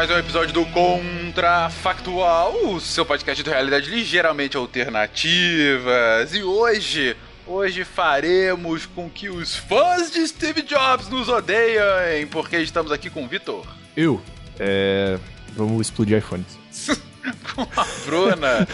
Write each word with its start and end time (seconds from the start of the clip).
Mais 0.00 0.10
um 0.10 0.16
episódio 0.16 0.54
do 0.54 0.64
Contrafactual, 0.64 2.54
o 2.64 2.80
seu 2.80 3.04
podcast 3.04 3.44
de 3.44 3.50
realidade 3.50 3.90
ligeiramente 3.90 4.56
alternativas. 4.56 6.34
E 6.34 6.42
hoje, 6.42 7.14
hoje 7.46 7.84
faremos 7.84 8.86
com 8.86 9.10
que 9.10 9.28
os 9.28 9.54
fãs 9.54 10.10
de 10.10 10.26
Steve 10.26 10.62
Jobs 10.62 11.10
nos 11.10 11.28
odeiem, 11.28 12.26
porque 12.30 12.56
estamos 12.56 12.90
aqui 12.90 13.10
com 13.10 13.24
o 13.24 13.28
Vitor. 13.28 13.66
Eu? 13.94 14.22
É. 14.58 15.18
Vamos 15.54 15.88
explodir 15.88 16.16
iPhones. 16.16 16.58
com 17.54 17.60
a 17.60 17.86
Bruna. 18.06 18.66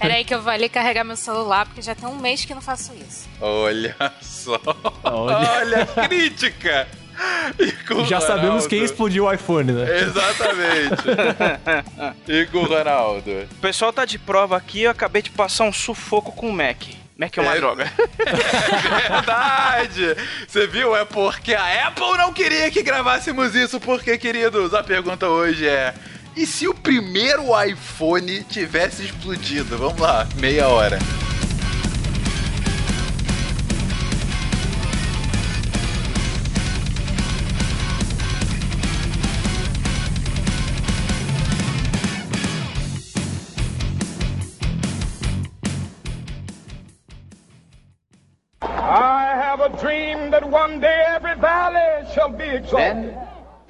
Peraí 0.00 0.24
que 0.24 0.34
eu 0.34 0.40
vou 0.40 0.50
ali 0.50 0.70
carregar 0.70 1.04
meu 1.04 1.16
celular, 1.16 1.66
porque 1.66 1.82
já 1.82 1.94
tem 1.94 2.08
um 2.08 2.16
mês 2.16 2.46
que 2.46 2.54
não 2.54 2.62
faço 2.62 2.94
isso. 2.94 3.28
Olha 3.42 3.94
só. 4.22 4.58
Olha, 5.04 5.36
Olha 5.36 5.82
a 5.82 6.08
crítica. 6.08 6.88
E 7.60 8.04
Já 8.06 8.20
sabemos 8.20 8.66
quem 8.66 8.78
Ronaldo. 8.78 8.92
explodiu 8.92 9.24
o 9.26 9.32
iPhone, 9.32 9.72
né? 9.72 10.00
Exatamente. 10.00 11.02
e 12.26 12.46
com 12.46 12.58
o 12.58 12.64
Ronaldo. 12.64 13.30
O 13.30 13.54
pessoal 13.60 13.92
tá 13.92 14.04
de 14.04 14.18
prova 14.18 14.56
aqui, 14.56 14.82
eu 14.82 14.90
acabei 14.90 15.20
de 15.22 15.30
passar 15.30 15.64
um 15.64 15.72
sufoco 15.72 16.32
com 16.32 16.48
o 16.48 16.52
Mac. 16.52 16.82
Mac 17.18 17.36
é 17.36 17.40
uma 17.42 17.54
É. 17.54 17.56
droga. 17.58 17.92
Verdade! 19.10 20.16
Você 20.48 20.66
viu? 20.66 20.96
É 20.96 21.04
porque 21.04 21.54
a 21.54 21.88
Apple 21.88 22.16
não 22.18 22.32
queria 22.32 22.70
que 22.70 22.82
gravássemos 22.82 23.54
isso, 23.54 23.78
porque, 23.80 24.16
queridos, 24.18 24.72
a 24.74 24.82
pergunta 24.82 25.28
hoje 25.28 25.66
é: 25.66 25.94
e 26.36 26.46
se 26.46 26.66
o 26.66 26.74
primeiro 26.74 27.44
iPhone 27.62 28.42
tivesse 28.44 29.04
explodido? 29.04 29.76
Vamos 29.76 30.00
lá, 30.00 30.26
meia 30.36 30.68
hora. 30.68 30.98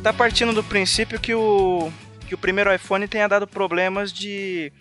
Você 0.00 0.04
tá 0.04 0.12
partindo 0.14 0.54
do 0.54 0.64
princípio 0.64 1.20
que 1.20 1.34
o, 1.34 1.92
que 2.26 2.34
o 2.34 2.38
primeiro 2.38 2.74
iPhone 2.74 3.06
tenha 3.06 3.28
dado 3.28 3.46
problemas 3.46 4.10
de, 4.10 4.72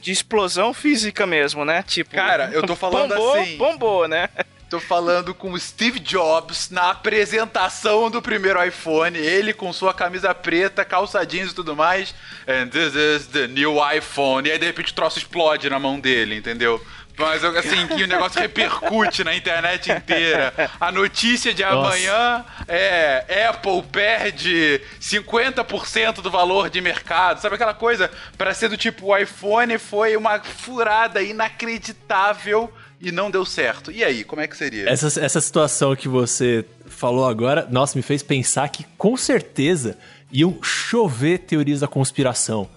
de 0.00 0.12
explosão 0.12 0.72
física 0.72 1.26
mesmo, 1.26 1.64
né? 1.64 1.82
Tipo, 1.82 2.12
Cara, 2.12 2.50
eu 2.52 2.62
tô 2.62 2.76
falando 2.76 3.12
bombou, 3.12 3.34
assim. 3.34 3.56
Bombou, 3.56 4.06
né? 4.06 4.28
Tô 4.70 4.78
falando 4.78 5.34
com 5.34 5.50
o 5.50 5.58
Steve 5.58 5.98
Jobs 5.98 6.70
na 6.70 6.90
apresentação 6.90 8.08
do 8.08 8.22
primeiro 8.22 8.64
iPhone, 8.64 9.18
ele 9.18 9.52
com 9.52 9.72
sua 9.72 9.92
camisa 9.92 10.32
preta, 10.32 10.84
calça 10.84 11.26
jeans 11.26 11.50
e 11.50 11.54
tudo 11.56 11.74
mais. 11.74 12.14
And 12.46 12.68
this 12.68 12.94
is 12.94 13.26
the 13.26 13.48
new 13.48 13.74
iPhone. 13.92 14.48
E 14.48 14.52
aí 14.52 14.58
de 14.60 14.66
repente 14.66 14.92
o 14.92 14.94
troço 14.94 15.18
explode 15.18 15.68
na 15.68 15.80
mão 15.80 15.98
dele, 15.98 16.36
entendeu? 16.36 16.80
Mas 17.20 17.44
assim, 17.44 17.86
que 17.86 18.02
o 18.02 18.06
negócio 18.06 18.40
repercute 18.40 19.22
na 19.22 19.34
internet 19.34 19.92
inteira. 19.92 20.52
A 20.80 20.90
notícia 20.90 21.52
de 21.52 21.62
Nossa. 21.62 21.76
amanhã 21.76 22.44
é 22.66 23.46
Apple 23.48 23.82
perde 23.92 24.80
50% 25.00 26.22
do 26.22 26.30
valor 26.30 26.70
de 26.70 26.80
mercado. 26.80 27.40
Sabe 27.40 27.54
aquela 27.54 27.74
coisa? 27.74 28.10
Pra 28.36 28.54
ser 28.54 28.68
do 28.68 28.76
tipo, 28.76 29.06
o 29.08 29.16
iPhone 29.16 29.76
foi 29.78 30.16
uma 30.16 30.40
furada 30.40 31.22
inacreditável 31.22 32.72
e 33.00 33.10
não 33.10 33.30
deu 33.30 33.44
certo. 33.44 33.90
E 33.90 34.04
aí, 34.04 34.24
como 34.24 34.42
é 34.42 34.46
que 34.46 34.56
seria? 34.56 34.88
Essa, 34.88 35.06
essa 35.20 35.40
situação 35.40 35.96
que 35.96 36.08
você 36.08 36.64
falou 36.86 37.26
agora, 37.26 37.66
nossa, 37.70 37.96
me 37.96 38.02
fez 38.02 38.22
pensar 38.22 38.68
que 38.68 38.84
com 38.98 39.16
certeza 39.16 39.96
iam 40.30 40.58
chover 40.62 41.38
teorias 41.38 41.80
da 41.80 41.88
conspiração. 41.88 42.68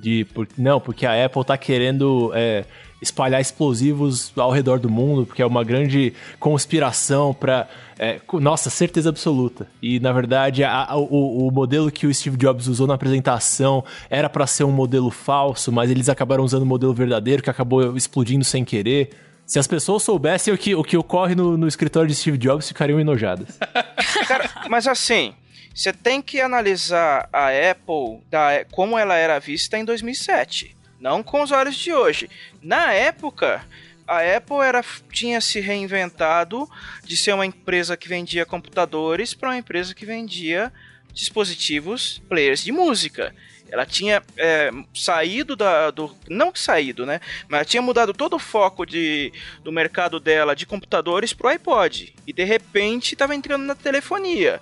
De, 0.00 0.24
por, 0.24 0.48
não, 0.56 0.80
porque 0.80 1.04
a 1.04 1.24
Apple 1.26 1.44
tá 1.44 1.56
querendo 1.58 2.30
é, 2.34 2.64
espalhar 3.02 3.40
explosivos 3.40 4.32
ao 4.36 4.50
redor 4.50 4.78
do 4.78 4.88
mundo, 4.88 5.26
porque 5.26 5.42
é 5.42 5.46
uma 5.46 5.62
grande 5.62 6.12
conspiração 6.38 7.32
pra. 7.34 7.68
é, 7.98 8.20
nossa, 8.40 8.70
certeza 8.70 9.08
absoluta. 9.10 9.66
E 9.82 10.00
na 10.00 10.12
verdade, 10.12 10.64
a- 10.64 10.84
a- 10.84 10.96
o, 10.96 11.46
o 11.48 11.50
modelo 11.50 11.90
que 11.90 12.06
o 12.06 12.14
Steve 12.14 12.36
Jobs 12.36 12.66
usou 12.66 12.86
na 12.86 12.94
apresentação 12.94 13.84
era 14.08 14.28
pra 14.28 14.46
ser 14.46 14.64
um 14.64 14.72
modelo 14.72 15.10
falso, 15.10 15.70
mas 15.72 15.90
eles 15.90 16.08
acabaram 16.08 16.44
usando 16.44 16.62
o 16.62 16.66
modelo 16.66 16.92
verdadeiro 16.94 17.42
que 17.42 17.50
acabou 17.50 17.96
explodindo 17.96 18.44
sem 18.44 18.64
querer. 18.64 19.10
Se 19.46 19.58
as 19.58 19.66
pessoas 19.66 20.02
soubessem 20.04 20.54
o 20.54 20.56
que, 20.58 20.74
o 20.76 20.84
que 20.84 20.96
ocorre 20.96 21.34
no, 21.34 21.56
no 21.56 21.66
escritório 21.66 22.08
de 22.08 22.14
Steve 22.14 22.38
Jobs, 22.38 22.68
ficariam 22.68 23.00
enojadas. 23.00 23.58
Cara, 24.28 24.48
mas 24.68 24.86
assim, 24.86 25.32
você 25.74 25.92
tem 25.92 26.20
que 26.20 26.40
analisar 26.40 27.28
a 27.32 27.48
Apple 27.48 28.22
da, 28.28 28.64
como 28.70 28.98
ela 28.98 29.16
era 29.16 29.38
vista 29.38 29.78
em 29.78 29.84
2007, 29.84 30.76
não 30.98 31.22
com 31.22 31.42
os 31.42 31.52
olhos 31.52 31.76
de 31.76 31.92
hoje. 31.92 32.28
Na 32.62 32.92
época, 32.92 33.64
a 34.06 34.18
Apple 34.36 34.56
era, 34.56 34.84
tinha 35.12 35.40
se 35.40 35.60
reinventado 35.60 36.68
de 37.04 37.16
ser 37.16 37.32
uma 37.32 37.46
empresa 37.46 37.96
que 37.96 38.08
vendia 38.08 38.44
computadores 38.44 39.34
para 39.34 39.50
uma 39.50 39.58
empresa 39.58 39.94
que 39.94 40.04
vendia 40.04 40.72
dispositivos, 41.12 42.20
players 42.28 42.64
de 42.64 42.72
música. 42.72 43.34
Ela 43.70 43.86
tinha 43.86 44.20
é, 44.36 44.70
saído 44.92 45.54
da, 45.54 45.92
do. 45.92 46.14
Não 46.28 46.52
saído, 46.52 47.06
né? 47.06 47.20
Mas 47.48 47.58
ela 47.58 47.64
tinha 47.64 47.82
mudado 47.82 48.12
todo 48.12 48.34
o 48.34 48.38
foco 48.38 48.84
de, 48.84 49.32
do 49.62 49.70
mercado 49.70 50.18
dela 50.18 50.56
de 50.56 50.66
computadores 50.66 51.32
pro 51.32 51.48
iPod. 51.48 52.12
E 52.26 52.32
de 52.32 52.42
repente 52.42 53.12
estava 53.12 53.32
entrando 53.32 53.62
na 53.62 53.76
telefonia. 53.76 54.60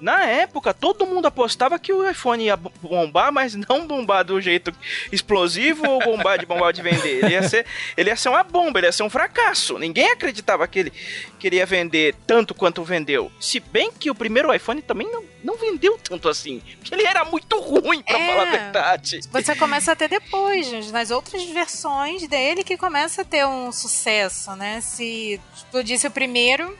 Na 0.00 0.24
época, 0.24 0.72
todo 0.72 1.06
mundo 1.06 1.26
apostava 1.26 1.78
que 1.78 1.92
o 1.92 2.08
iPhone 2.08 2.44
ia 2.44 2.56
bo- 2.56 2.72
bombar, 2.80 3.32
mas 3.32 3.54
não 3.54 3.86
bombar 3.86 4.24
do 4.24 4.40
jeito 4.40 4.72
explosivo 5.10 5.88
ou 5.88 5.98
bombar 6.00 6.38
de 6.38 6.46
bombar 6.46 6.72
de 6.72 6.82
vender. 6.82 7.24
Ele 7.24 7.32
ia, 7.34 7.42
ser, 7.48 7.66
ele 7.96 8.10
ia 8.10 8.16
ser 8.16 8.28
uma 8.28 8.42
bomba, 8.44 8.78
ele 8.78 8.86
ia 8.86 8.92
ser 8.92 9.02
um 9.02 9.10
fracasso. 9.10 9.78
Ninguém 9.78 10.10
acreditava 10.12 10.66
que 10.68 10.78
ele 10.78 10.92
queria 11.38 11.66
vender 11.66 12.14
tanto 12.26 12.54
quanto 12.54 12.84
vendeu. 12.84 13.30
Se 13.40 13.58
bem 13.60 13.90
que 13.92 14.10
o 14.10 14.14
primeiro 14.14 14.52
iPhone 14.54 14.80
também 14.82 15.10
não, 15.10 15.24
não 15.48 15.56
vendeu 15.56 15.98
tanto 15.98 16.28
assim. 16.28 16.60
Porque 16.78 16.94
ele 16.94 17.06
era 17.06 17.24
muito 17.24 17.58
ruim, 17.58 18.02
pra 18.02 18.18
É. 18.18 18.26
falar 18.28 18.42
a 18.42 18.50
verdade. 18.50 19.20
Você 19.32 19.56
começa 19.56 19.92
a 19.92 19.96
ter 19.96 20.08
depois, 20.08 20.90
nas 20.92 21.10
outras 21.10 21.42
versões 21.44 22.28
dele 22.28 22.62
que 22.62 22.76
começa 22.76 23.22
a 23.22 23.24
ter 23.24 23.46
um 23.46 23.72
sucesso, 23.72 24.54
né? 24.56 24.80
Se 24.80 25.40
explodisse 25.56 26.06
o 26.06 26.10
primeiro, 26.10 26.76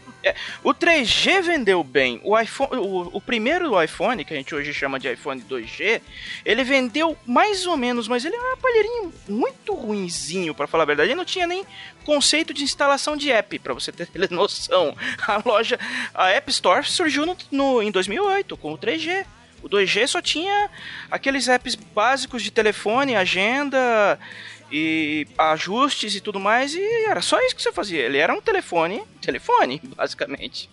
O 0.63 0.75
3G 0.75 1.41
vendeu 1.41 1.83
bem. 1.83 2.21
O, 2.23 2.39
iPhone, 2.39 2.77
o, 2.77 3.17
o 3.17 3.21
primeiro 3.21 3.81
iPhone, 3.83 4.25
que 4.27 4.35
a 4.35 4.37
gente 4.37 4.55
hoje 4.55 4.75
chama 4.75 4.99
de 5.01 5.11
iPhone 5.11 5.41
2G, 5.41 6.03
ele 6.45 6.65
vendeu 6.65 7.17
mais 7.25 7.67
ou 7.67 7.77
menos, 7.79 8.07
mas 8.09 8.25
ele 8.27 8.35
era 8.37 8.51
um 8.51 8.53
aparelhinho 8.53 9.13
muito 9.29 9.73
ruinzinho, 9.73 10.55
pra 10.55 10.67
falar 10.67 10.83
a 10.83 10.87
verdade. 10.87 11.11
Ele 11.11 11.15
não 11.17 11.25
tinha 11.25 11.47
nem 11.47 11.65
conceito 12.09 12.55
de 12.55 12.65
instalação 12.65 13.15
de 13.19 13.31
app, 13.31 13.59
pra 13.59 13.75
você 13.75 13.93
ter 13.93 14.09
noção. 14.33 14.97
A 15.27 15.43
loja, 15.45 15.79
a 16.15 16.31
App 16.31 16.51
Store 16.51 16.85
surgiu 16.91 17.27
no, 17.27 17.37
no- 17.51 17.83
em 17.83 17.91
2008 17.91 18.57
com 18.57 18.73
o 18.73 18.79
3G. 18.79 19.27
O 19.63 19.69
2G 19.69 20.07
só 20.07 20.23
tinha 20.23 20.71
aqueles 21.11 21.49
apps 21.49 21.75
básicos 21.75 22.43
de 22.43 22.51
telefone, 22.51 23.15
agenda 23.15 24.19
e 24.73 25.27
ajustes 25.37 26.15
e 26.15 26.21
tudo 26.21 26.39
mais, 26.41 26.75
e 26.75 26.81
era 27.09 27.21
só 27.21 27.39
isso 27.45 27.55
que 27.57 27.63
você 27.63 27.73
fazia. 27.73 28.01
Ele 28.01 28.17
era 28.19 28.33
um 28.33 28.41
telefone, 28.41 29.03
telefone, 29.21 29.83
basicamente. 29.97 30.71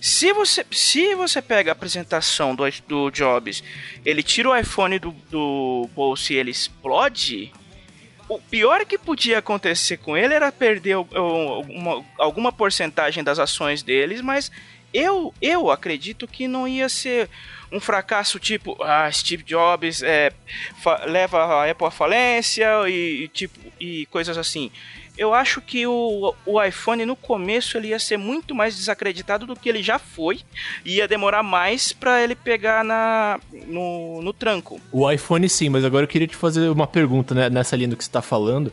Se 0.00 0.30
você, 0.32 0.64
se 0.70 1.14
você 1.14 1.40
pega 1.40 1.70
a 1.70 1.72
apresentação 1.72 2.54
do, 2.54 2.64
do 2.86 3.10
Jobs, 3.10 3.64
ele 4.04 4.22
tira 4.22 4.50
o 4.50 4.56
iPhone 4.56 4.98
do, 4.98 5.10
do 5.30 5.88
bolso 5.94 6.32
e 6.32 6.36
ele 6.36 6.50
explode, 6.50 7.50
o 8.28 8.38
pior 8.38 8.84
que 8.84 8.98
podia 8.98 9.38
acontecer 9.38 9.98
com 9.98 10.16
ele 10.16 10.34
era 10.34 10.50
perder 10.50 10.96
alguma 12.18 12.52
porcentagem 12.52 13.22
das 13.22 13.38
ações 13.38 13.82
deles, 13.82 14.20
mas 14.20 14.50
eu, 14.92 15.32
eu 15.40 15.70
acredito 15.70 16.26
que 16.26 16.48
não 16.48 16.66
ia 16.66 16.88
ser 16.88 17.28
um 17.70 17.80
fracasso 17.80 18.38
tipo 18.38 18.76
ah, 18.82 19.10
Steve 19.10 19.42
Jobs 19.42 20.02
é, 20.02 20.32
leva 21.06 21.44
a 21.44 21.70
Apple 21.70 21.86
à 21.86 21.90
falência 21.90 22.88
e, 22.88 23.24
e, 23.24 23.28
tipo 23.28 23.58
e 23.78 24.06
coisas 24.06 24.38
assim. 24.38 24.70
Eu 25.16 25.32
acho 25.32 25.60
que 25.60 25.86
o, 25.86 26.34
o 26.44 26.62
iPhone 26.62 27.04
no 27.04 27.16
começo 27.16 27.76
ele 27.76 27.88
ia 27.88 27.98
ser 27.98 28.16
muito 28.16 28.54
mais 28.54 28.76
desacreditado 28.76 29.46
do 29.46 29.56
que 29.56 29.68
ele 29.68 29.82
já 29.82 29.98
foi. 29.98 30.40
E 30.84 30.96
ia 30.96 31.08
demorar 31.08 31.42
mais 31.42 31.92
para 31.92 32.22
ele 32.22 32.34
pegar 32.34 32.84
na, 32.84 33.40
no, 33.66 34.20
no 34.22 34.32
tranco. 34.32 34.80
O 34.92 35.10
iPhone 35.10 35.48
sim, 35.48 35.68
mas 35.68 35.84
agora 35.84 36.04
eu 36.04 36.08
queria 36.08 36.28
te 36.28 36.36
fazer 36.36 36.68
uma 36.68 36.86
pergunta 36.86 37.34
né, 37.34 37.48
nessa 37.48 37.76
linha 37.76 37.88
do 37.88 37.96
que 37.96 38.04
você 38.04 38.08
está 38.08 38.22
falando. 38.22 38.72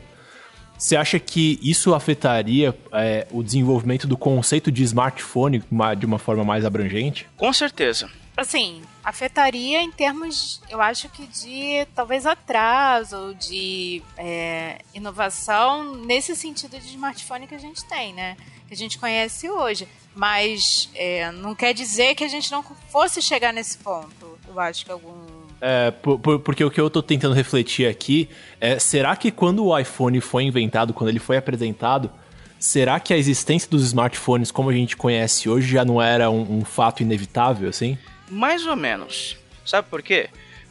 Você 0.76 0.96
acha 0.96 1.18
que 1.18 1.58
isso 1.62 1.94
afetaria 1.94 2.76
é, 2.92 3.26
o 3.30 3.42
desenvolvimento 3.42 4.06
do 4.06 4.16
conceito 4.16 4.70
de 4.72 4.82
smartphone 4.82 5.62
de 5.98 6.06
uma 6.06 6.18
forma 6.18 6.44
mais 6.44 6.64
abrangente? 6.64 7.26
Com 7.36 7.52
certeza. 7.52 8.10
Assim, 8.36 8.82
afetaria 9.04 9.82
em 9.82 9.90
termos, 9.90 10.60
eu 10.70 10.80
acho 10.80 11.08
que 11.10 11.26
de 11.26 11.86
talvez 11.94 12.24
atraso, 12.24 13.34
de 13.34 14.02
é, 14.16 14.80
inovação 14.94 15.94
nesse 15.94 16.34
sentido 16.34 16.78
de 16.78 16.86
smartphone 16.86 17.46
que 17.46 17.54
a 17.54 17.58
gente 17.58 17.84
tem, 17.84 18.14
né? 18.14 18.36
Que 18.66 18.72
a 18.72 18.76
gente 18.76 18.98
conhece 18.98 19.48
hoje. 19.50 19.86
Mas 20.14 20.88
é, 20.94 21.30
não 21.32 21.54
quer 21.54 21.74
dizer 21.74 22.14
que 22.14 22.24
a 22.24 22.28
gente 22.28 22.50
não 22.50 22.62
fosse 22.88 23.20
chegar 23.20 23.52
nesse 23.52 23.76
ponto. 23.78 24.38
Eu 24.48 24.58
acho 24.58 24.84
que 24.84 24.90
algum 24.90 25.44
é, 25.60 25.90
por, 25.90 26.18
por, 26.18 26.40
porque 26.40 26.62
o 26.62 26.70
que 26.70 26.80
eu 26.80 26.90
tô 26.90 27.02
tentando 27.02 27.34
refletir 27.34 27.88
aqui 27.88 28.28
é: 28.60 28.78
será 28.78 29.16
que 29.16 29.30
quando 29.30 29.64
o 29.64 29.78
iPhone 29.78 30.20
foi 30.20 30.44
inventado, 30.44 30.92
quando 30.92 31.08
ele 31.08 31.18
foi 31.18 31.36
apresentado, 31.36 32.10
será 32.58 33.00
que 33.00 33.14
a 33.14 33.16
existência 33.16 33.68
dos 33.70 33.82
smartphones 33.84 34.50
como 34.50 34.70
a 34.70 34.72
gente 34.74 34.96
conhece 34.96 35.48
hoje 35.48 35.68
já 35.68 35.84
não 35.84 36.02
era 36.02 36.30
um, 36.30 36.58
um 36.58 36.64
fato 36.64 37.02
inevitável, 37.02 37.68
assim? 37.68 37.96
Mais 38.28 38.66
ou 38.66 38.76
menos. 38.76 39.36
Sabe 39.64 39.88
por 39.88 40.02
quê? 40.02 40.28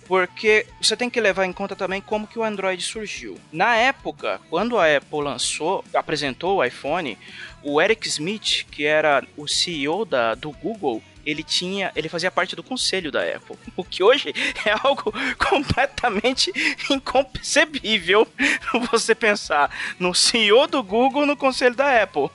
porque 0.07 0.65
você 0.81 0.95
tem 0.95 1.09
que 1.09 1.19
levar 1.19 1.45
em 1.45 1.53
conta 1.53 1.75
também 1.75 2.01
como 2.01 2.27
que 2.27 2.37
o 2.37 2.43
Android 2.43 2.81
surgiu. 2.83 3.39
Na 3.51 3.75
época, 3.75 4.39
quando 4.49 4.77
a 4.77 4.97
Apple 4.97 5.21
lançou, 5.21 5.83
apresentou 5.93 6.57
o 6.57 6.63
iPhone, 6.63 7.17
o 7.61 7.81
Eric 7.81 8.07
Smith, 8.07 8.65
que 8.69 8.85
era 8.85 9.23
o 9.37 9.47
CEO 9.47 10.05
da, 10.05 10.35
do 10.35 10.51
Google, 10.51 11.01
ele 11.25 11.41
tinha, 11.41 11.91
ele 11.95 12.09
fazia 12.09 12.29
parte 12.29 12.55
do 12.55 12.61
conselho 12.61 13.11
da 13.11 13.21
Apple, 13.21 13.57
o 13.77 13.83
que 13.83 14.03
hoje 14.03 14.33
é 14.65 14.75
algo 14.83 15.13
completamente 15.39 16.51
inconcebível 16.89 18.27
você 18.91 19.15
pensar 19.15 19.71
no 19.97 20.13
CEO 20.13 20.67
do 20.67 20.83
Google 20.83 21.25
no 21.25 21.37
conselho 21.37 21.75
da 21.75 22.03
Apple. 22.03 22.29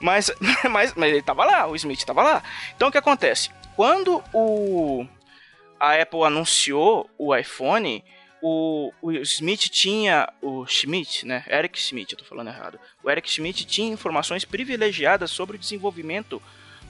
Mas, 0.00 0.30
mas, 0.70 0.92
mas 0.94 1.10
ele 1.10 1.18
estava 1.18 1.44
lá, 1.44 1.66
o 1.66 1.76
Smith 1.76 1.98
estava 1.98 2.22
lá. 2.22 2.42
Então 2.74 2.88
o 2.88 2.92
que 2.92 2.98
acontece? 2.98 3.50
Quando 3.76 4.22
o 4.32 5.06
a 5.78 6.00
Apple 6.00 6.22
anunciou 6.22 7.10
o 7.18 7.34
iPhone, 7.34 8.02
o, 8.40 8.92
o 9.02 9.12
Smith 9.12 9.68
tinha, 9.68 10.28
o 10.40 10.66
Schmidt, 10.66 11.26
né? 11.26 11.44
Eric 11.48 11.78
Schmidt, 11.78 12.12
eu 12.12 12.18
tô 12.18 12.24
falando 12.24 12.48
errado. 12.48 12.78
O 13.02 13.10
Eric 13.10 13.30
Schmidt 13.30 13.66
tinha 13.66 13.92
informações 13.92 14.44
privilegiadas 14.44 15.30
sobre 15.30 15.56
o 15.56 15.58
desenvolvimento 15.58 16.40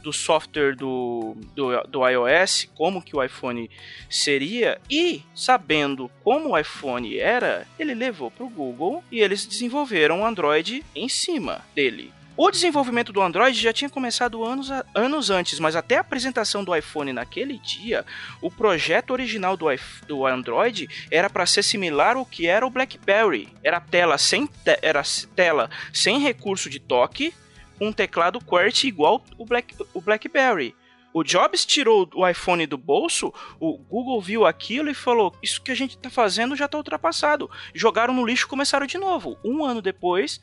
do 0.03 0.13
software 0.13 0.77
do, 0.77 1.35
do, 1.55 1.81
do 1.85 2.07
iOS, 2.07 2.69
como 2.75 3.01
que 3.01 3.17
o 3.17 3.23
iPhone 3.23 3.71
seria, 4.11 4.79
e 4.91 5.23
sabendo 5.35 6.11
como 6.23 6.51
o 6.51 6.59
iPhone 6.59 7.19
era, 7.19 7.67
ele 7.79 7.95
levou 7.95 8.31
para 8.31 8.45
o 8.45 8.51
Google 8.51 9.03
e 9.11 9.21
eles 9.21 9.47
desenvolveram 9.47 10.21
o 10.21 10.27
Android 10.27 10.85
em 10.95 11.09
cima 11.09 11.65
dele. 11.75 12.13
O 12.37 12.51
desenvolvimento 12.51 13.13
do 13.13 13.23
Android 13.23 13.57
já 13.57 13.73
tinha 13.73 13.89
começado 13.89 14.45
anos, 14.45 14.69
anos 14.93 15.31
antes, 15.31 15.61
mas 15.61 15.77
até 15.77 15.99
a 15.99 16.01
apresentação 16.01 16.65
do 16.65 16.75
iPhone 16.75 17.13
naquele 17.13 17.59
dia, 17.59 18.05
o 18.43 18.51
projeto 18.51 19.13
original 19.13 19.57
do, 19.57 19.67
do 20.09 20.27
Android 20.27 20.89
era 21.13 21.31
para 21.31 21.47
ser 21.47 21.63
similar 21.63 22.17
ao 22.17 22.27
que 22.27 22.49
era 22.49 22.67
o 22.67 22.71
BlackBerry. 22.71 23.49
Era 23.63 23.81
tela 23.81 24.19
sem, 24.19 24.47
te 24.47 24.77
era 24.83 25.01
tela 25.37 25.71
sem 25.93 26.19
recurso 26.19 26.69
de 26.69 26.81
toque, 26.81 27.33
um 27.81 27.93
teclado 27.93 28.41
QWERTY 28.41 28.89
igual 28.89 29.25
o, 29.39 29.47
Black, 29.47 29.77
o 29.93 30.01
BlackBerry. 30.01 30.75
O 31.13 31.23
Jobs 31.23 31.65
tirou 31.65 32.11
o 32.17 32.29
iPhone 32.29 32.67
do 32.67 32.77
bolso, 32.77 33.33
o 33.61 33.79
Google 33.79 34.21
viu 34.21 34.45
aquilo 34.45 34.91
e 34.91 34.95
falou: 34.95 35.33
Isso 35.41 35.63
que 35.63 35.71
a 35.71 35.77
gente 35.77 35.97
está 35.97 36.11
fazendo 36.11 36.57
já 36.57 36.65
está 36.65 36.77
ultrapassado. 36.77 37.49
Jogaram 37.73 38.13
no 38.13 38.27
lixo 38.27 38.47
e 38.47 38.49
começaram 38.49 38.85
de 38.85 38.99
novo. 38.99 39.39
Um 39.45 39.65
ano 39.65 39.81
depois, 39.81 40.41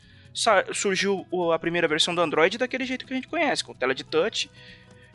surgiu 0.74 1.26
a 1.54 1.60
primeira 1.60 1.88
versão 1.88 2.16
do 2.16 2.22
Android 2.22 2.58
daquele 2.58 2.86
jeito 2.86 3.06
que 3.06 3.14
a 3.14 3.16
gente 3.16 3.28
conhece, 3.28 3.64
com 3.64 3.74
tela 3.74 3.94
de 3.94 4.04
touch, 4.04 4.50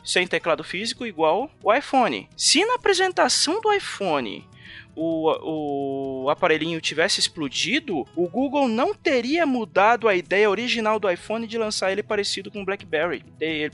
sem 0.03 0.25
teclado 0.25 0.63
físico, 0.63 1.05
igual 1.05 1.51
o 1.61 1.73
iPhone. 1.73 2.29
Se 2.35 2.63
na 2.65 2.75
apresentação 2.75 3.59
do 3.59 3.73
iPhone 3.73 4.47
o, 4.95 6.23
o 6.23 6.29
aparelhinho 6.29 6.81
tivesse 6.81 7.19
explodido, 7.19 8.07
o 8.15 8.27
Google 8.27 8.67
não 8.67 8.93
teria 8.93 9.45
mudado 9.45 10.07
a 10.07 10.15
ideia 10.15 10.49
original 10.49 10.99
do 10.99 11.09
iPhone 11.09 11.45
de 11.45 11.57
lançar 11.57 11.91
ele 11.91 12.01
parecido 12.01 12.49
com 12.49 12.61
o 12.61 12.65
BlackBerry. 12.65 13.23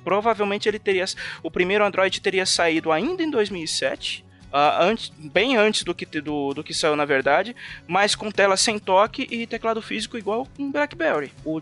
Provavelmente 0.04 0.68
ele 0.68 0.80
teria, 0.80 1.06
o 1.42 1.52
primeiro 1.52 1.86
Android 1.86 2.20
teria 2.20 2.46
saído 2.46 2.92
ainda 2.92 3.24
em 3.24 3.30
2007. 3.30 4.26
Uh, 4.54 4.84
antes, 4.84 5.12
bem 5.18 5.58
antes 5.58 5.84
do 5.84 5.96
que, 5.96 6.06
do, 6.06 6.54
do 6.54 6.64
que 6.64 6.76
saiu 6.76 6.96
na 6.96 7.06
verdade, 7.06 7.56
mas 7.88 8.14
com 8.14 8.30
tela 8.30 8.56
sem 8.56 8.78
toque 8.78 9.28
e 9.32 9.48
teclado 9.48 9.82
físico 9.82 10.16
igual 10.16 10.48
um 10.60 10.72
BlackBerry. 10.72 11.34
O, 11.44 11.60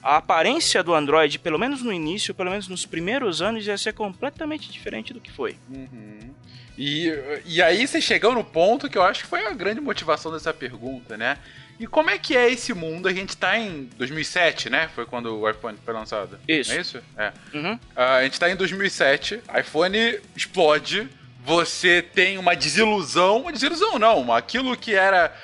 a 0.00 0.18
aparência 0.18 0.80
do 0.80 0.94
Android, 0.94 1.36
pelo 1.40 1.58
menos 1.58 1.82
no 1.82 1.92
início, 1.92 2.32
pelo 2.32 2.50
menos 2.50 2.68
nos 2.68 2.86
primeiros 2.86 3.42
anos, 3.42 3.66
ia 3.66 3.76
ser 3.76 3.92
completamente 3.92 4.70
diferente 4.70 5.12
do 5.12 5.20
que 5.20 5.32
foi. 5.32 5.56
Uhum. 5.68 6.30
E, 6.78 7.12
e 7.44 7.60
aí 7.60 7.84
você 7.84 8.00
chegou 8.00 8.32
no 8.32 8.44
ponto 8.44 8.88
que 8.88 8.96
eu 8.96 9.02
acho 9.02 9.24
que 9.24 9.26
foi 9.26 9.44
a 9.44 9.52
grande 9.52 9.80
motivação 9.80 10.30
dessa 10.30 10.54
pergunta, 10.54 11.16
né? 11.16 11.38
E 11.80 11.88
como 11.88 12.10
é 12.10 12.18
que 12.18 12.36
é 12.36 12.48
esse 12.50 12.72
mundo? 12.72 13.08
A 13.08 13.12
gente 13.12 13.36
tá 13.36 13.58
em 13.58 13.88
2007, 13.96 14.70
né? 14.70 14.88
Foi 14.94 15.04
quando 15.06 15.40
o 15.40 15.50
iPhone 15.50 15.76
foi 15.84 15.92
lançado. 15.92 16.38
Isso. 16.46 16.70
Não 16.70 16.78
é 16.78 16.80
isso? 16.80 17.02
É. 17.16 17.32
Uhum. 17.52 17.74
Uh, 17.74 17.80
a 17.96 18.22
gente 18.22 18.38
tá 18.38 18.48
em 18.48 18.54
2007, 18.54 19.40
iPhone 19.58 20.20
explode, 20.36 21.08
você 21.48 22.02
tem 22.02 22.36
uma 22.36 22.54
desilusão, 22.54 23.40
uma 23.40 23.52
desilusão 23.52 23.98
não, 23.98 24.30
aquilo 24.30 24.76
que 24.76 24.94
era 24.94 25.34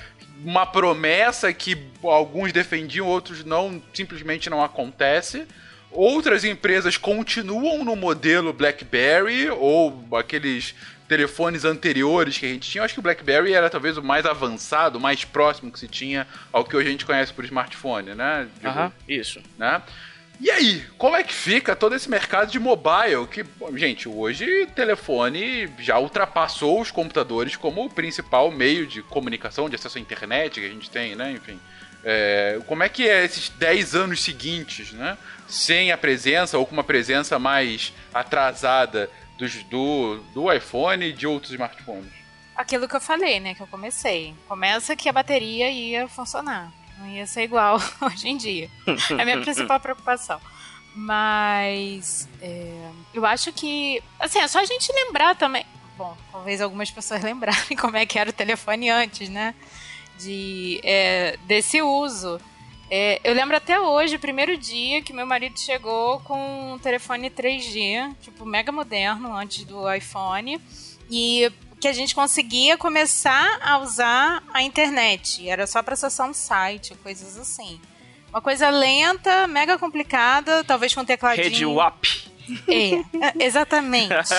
uma 0.44 0.66
promessa 0.66 1.50
que 1.50 1.78
alguns 2.02 2.52
defendiam, 2.52 3.06
outros 3.06 3.42
não, 3.42 3.82
simplesmente 3.94 4.50
não 4.50 4.62
acontece. 4.62 5.46
Outras 5.90 6.44
empresas 6.44 6.98
continuam 6.98 7.82
no 7.86 7.96
modelo 7.96 8.52
BlackBerry 8.52 9.48
ou 9.48 10.06
aqueles 10.12 10.74
telefones 11.08 11.64
anteriores 11.64 12.36
que 12.36 12.44
a 12.44 12.50
gente 12.50 12.70
tinha, 12.70 12.80
eu 12.80 12.84
acho 12.84 12.92
que 12.92 13.00
o 13.00 13.02
BlackBerry 13.02 13.54
era 13.54 13.70
talvez 13.70 13.96
o 13.96 14.02
mais 14.02 14.26
avançado, 14.26 14.98
o 14.98 15.00
mais 15.00 15.24
próximo 15.24 15.72
que 15.72 15.78
se 15.78 15.88
tinha 15.88 16.26
ao 16.52 16.66
que 16.66 16.76
hoje 16.76 16.88
a 16.88 16.90
gente 16.90 17.06
conhece 17.06 17.32
por 17.32 17.46
smartphone, 17.46 18.14
né? 18.14 18.46
Aham, 18.62 18.92
isso. 19.08 19.40
Né? 19.56 19.80
E 20.40 20.50
aí, 20.50 20.84
como 20.98 21.16
é 21.16 21.22
que 21.22 21.32
fica 21.32 21.76
todo 21.76 21.94
esse 21.94 22.10
mercado 22.10 22.50
de 22.50 22.58
mobile? 22.58 23.26
Que, 23.30 23.44
gente, 23.76 24.08
hoje 24.08 24.66
telefone 24.74 25.70
já 25.78 25.98
ultrapassou 25.98 26.80
os 26.80 26.90
computadores 26.90 27.56
como 27.56 27.84
o 27.84 27.90
principal 27.90 28.50
meio 28.50 28.86
de 28.86 29.02
comunicação, 29.02 29.68
de 29.68 29.76
acesso 29.76 29.98
à 29.98 30.00
internet 30.00 30.60
que 30.60 30.66
a 30.66 30.70
gente 30.70 30.90
tem, 30.90 31.14
né? 31.14 31.32
Enfim. 31.32 31.58
É, 32.04 32.60
como 32.66 32.82
é 32.82 32.88
que 32.88 33.08
é 33.08 33.24
esses 33.24 33.48
10 33.48 33.94
anos 33.94 34.22
seguintes, 34.22 34.92
né? 34.92 35.16
Sem 35.48 35.92
a 35.92 35.96
presença 35.96 36.58
ou 36.58 36.66
com 36.66 36.72
uma 36.72 36.84
presença 36.84 37.38
mais 37.38 37.94
atrasada 38.12 39.08
dos, 39.38 39.62
do, 39.64 40.16
do 40.34 40.52
iPhone 40.52 41.06
e 41.06 41.12
de 41.12 41.26
outros 41.26 41.52
smartphones? 41.52 42.12
Aquilo 42.54 42.86
que 42.86 42.94
eu 42.94 43.00
falei, 43.00 43.40
né? 43.40 43.54
Que 43.54 43.62
eu 43.62 43.66
comecei. 43.66 44.34
Começa 44.46 44.94
que 44.94 45.08
a 45.08 45.12
bateria 45.12 45.70
ia 45.70 46.06
funcionar. 46.06 46.72
Não 46.98 47.06
ia 47.06 47.26
ser 47.26 47.42
igual 47.42 47.78
hoje 48.00 48.28
em 48.28 48.36
dia. 48.36 48.70
É 49.18 49.22
a 49.22 49.24
minha 49.24 49.40
principal 49.40 49.80
preocupação. 49.80 50.40
Mas 50.94 52.28
é, 52.40 52.90
eu 53.12 53.26
acho 53.26 53.52
que. 53.52 54.02
Assim, 54.18 54.38
é 54.38 54.46
só 54.46 54.60
a 54.60 54.64
gente 54.64 54.92
lembrar 54.92 55.34
também. 55.34 55.66
Bom, 55.96 56.16
talvez 56.30 56.60
algumas 56.60 56.90
pessoas 56.90 57.22
lembrarem 57.24 57.76
como 57.76 57.96
é 57.96 58.06
que 58.06 58.18
era 58.18 58.30
o 58.30 58.32
telefone 58.32 58.90
antes, 58.90 59.28
né? 59.28 59.54
De, 60.18 60.80
é, 60.84 61.36
desse 61.46 61.82
uso. 61.82 62.40
É, 62.90 63.20
eu 63.24 63.34
lembro 63.34 63.56
até 63.56 63.80
hoje, 63.80 64.16
o 64.16 64.20
primeiro 64.20 64.56
dia 64.56 65.02
que 65.02 65.12
meu 65.12 65.26
marido 65.26 65.58
chegou 65.58 66.20
com 66.20 66.74
um 66.74 66.78
telefone 66.78 67.30
3G, 67.30 68.14
tipo, 68.20 68.44
mega 68.44 68.70
moderno, 68.70 69.34
antes 69.34 69.64
do 69.64 69.92
iPhone. 69.92 70.60
E 71.10 71.50
que 71.84 71.88
a 71.88 71.92
gente 71.92 72.14
conseguia 72.14 72.78
começar 72.78 73.60
a 73.62 73.76
usar 73.76 74.42
a 74.54 74.62
internet. 74.62 75.46
Era 75.46 75.66
só 75.66 75.82
para 75.82 75.92
acessar 75.92 76.26
um 76.26 76.32
site, 76.32 76.94
coisas 77.02 77.36
assim. 77.36 77.78
Uma 78.30 78.40
coisa 78.40 78.70
lenta, 78.70 79.46
mega 79.46 79.76
complicada, 79.76 80.64
talvez 80.64 80.94
com 80.94 81.04
tecladinho. 81.04 81.44
Rede 81.44 81.66
WAP. 81.66 82.06
É, 82.66 83.44
exatamente. 83.44 84.14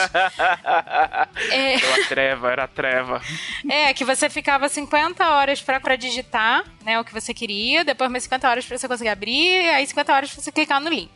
é. 1.52 1.75
Era 1.75 2.08
treva, 2.08 2.52
era 2.52 2.68
treva. 2.68 3.22
É, 3.70 3.94
que 3.94 4.04
você 4.04 4.28
ficava 4.28 4.68
50 4.68 5.30
horas 5.30 5.62
para 5.62 5.96
digitar 5.96 6.66
né, 6.84 7.00
o 7.00 7.06
que 7.06 7.14
você 7.14 7.32
queria, 7.32 7.86
depois 7.86 8.10
mais 8.10 8.24
50 8.24 8.50
horas 8.50 8.66
para 8.66 8.75
você 8.75 8.88
conseguir 8.88 9.10
abrir, 9.10 9.70
aí 9.70 9.86
50 9.86 10.12
horas 10.12 10.34
para 10.34 10.42
você 10.42 10.52
clicar 10.52 10.82
no 10.82 10.90
link. 10.90 11.12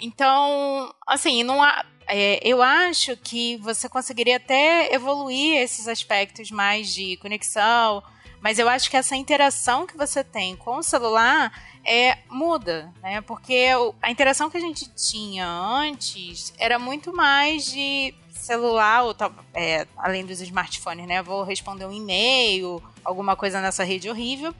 Então, 0.00 0.90
assim, 1.06 1.42
não 1.42 1.62
há, 1.62 1.84
é, 2.10 2.40
eu 2.42 2.60
acho 2.60 3.16
que 3.16 3.56
você 3.58 3.88
conseguiria 3.88 4.36
até 4.36 4.92
evoluir 4.92 5.56
esses 5.56 5.86
aspectos 5.86 6.50
mais 6.50 6.92
de 6.92 7.16
conexão, 7.18 8.02
mas 8.40 8.58
eu 8.58 8.68
acho 8.68 8.90
que 8.90 8.96
essa 8.96 9.14
interação 9.14 9.86
que 9.86 9.96
você 9.96 10.24
tem 10.24 10.56
com 10.56 10.78
o 10.78 10.82
celular 10.82 11.52
é 11.84 12.18
muda, 12.28 12.92
né? 13.00 13.20
Porque 13.20 13.68
a 14.02 14.10
interação 14.10 14.50
que 14.50 14.56
a 14.56 14.60
gente 14.60 14.90
tinha 14.90 15.46
antes 15.46 16.52
era 16.58 16.78
muito 16.78 17.14
mais 17.14 17.66
de 17.66 18.12
celular, 18.32 19.04
ou, 19.04 19.14
é, 19.54 19.86
além 19.96 20.26
dos 20.26 20.40
smartphones, 20.40 21.06
né? 21.06 21.22
Vou 21.22 21.44
responder 21.44 21.84
um 21.84 21.92
e-mail, 21.92 22.82
alguma 23.04 23.36
coisa 23.36 23.60
nessa 23.60 23.84
rede 23.84 24.10
horrível. 24.10 24.52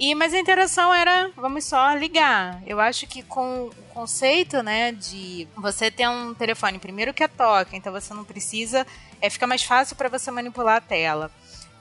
E, 0.00 0.14
mas 0.14 0.32
a 0.32 0.38
interação 0.38 0.94
era, 0.94 1.30
vamos 1.36 1.66
só 1.66 1.92
ligar. 1.92 2.62
Eu 2.66 2.80
acho 2.80 3.06
que 3.06 3.22
com 3.22 3.66
o 3.66 3.70
conceito, 3.92 4.62
né, 4.62 4.92
de 4.92 5.46
você 5.54 5.90
ter 5.90 6.08
um 6.08 6.32
telefone, 6.32 6.78
primeiro 6.78 7.12
que 7.12 7.22
é 7.22 7.28
toque, 7.28 7.76
então 7.76 7.92
você 7.92 8.14
não 8.14 8.24
precisa, 8.24 8.86
é, 9.20 9.28
fica 9.28 9.46
mais 9.46 9.62
fácil 9.62 9.94
para 9.96 10.08
você 10.08 10.30
manipular 10.30 10.76
a 10.76 10.80
tela. 10.80 11.30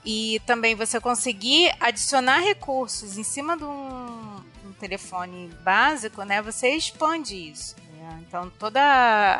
E 0.03 0.41
também 0.45 0.75
você 0.75 0.99
conseguir 0.99 1.73
adicionar 1.79 2.39
recursos 2.39 3.17
em 3.17 3.23
cima 3.23 3.55
de 3.55 3.63
um, 3.63 4.43
um 4.65 4.73
telefone 4.77 5.49
básico, 5.63 6.21
né, 6.23 6.41
você 6.41 6.71
expande 6.71 7.51
isso. 7.51 7.77
Né? 7.93 8.19
Então 8.27 8.51
toda 8.59 8.81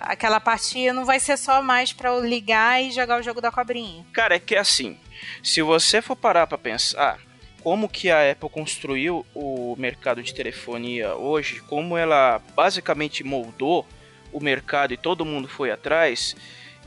aquela 0.04 0.40
parte 0.40 0.90
não 0.94 1.04
vai 1.04 1.20
ser 1.20 1.36
só 1.36 1.62
mais 1.62 1.92
para 1.92 2.18
ligar 2.20 2.82
e 2.82 2.92
jogar 2.92 3.20
o 3.20 3.24
jogo 3.24 3.42
da 3.42 3.52
cobrinha. 3.52 4.06
Cara, 4.14 4.36
é 4.36 4.40
que 4.40 4.56
é 4.56 4.60
assim, 4.60 4.98
se 5.44 5.62
você 5.62 6.02
for 6.02 6.16
parar 6.16 6.48
para 6.48 6.58
pensar, 6.58 7.20
como 7.64 7.90
que 7.90 8.10
a 8.10 8.32
Apple 8.32 8.50
construiu 8.50 9.26
o 9.34 9.76
mercado 9.78 10.24
de 10.24 10.34
telefonia 10.34 11.16
hoje, 11.16 11.62
como 11.62 11.98
ela 11.98 12.42
basicamente 12.56 13.24
moldou 13.24 13.86
o 14.32 14.40
mercado 14.40 14.94
e 14.94 14.98
todo 14.98 15.26
mundo 15.26 15.48
foi 15.48 15.72
atrás, 15.72 16.36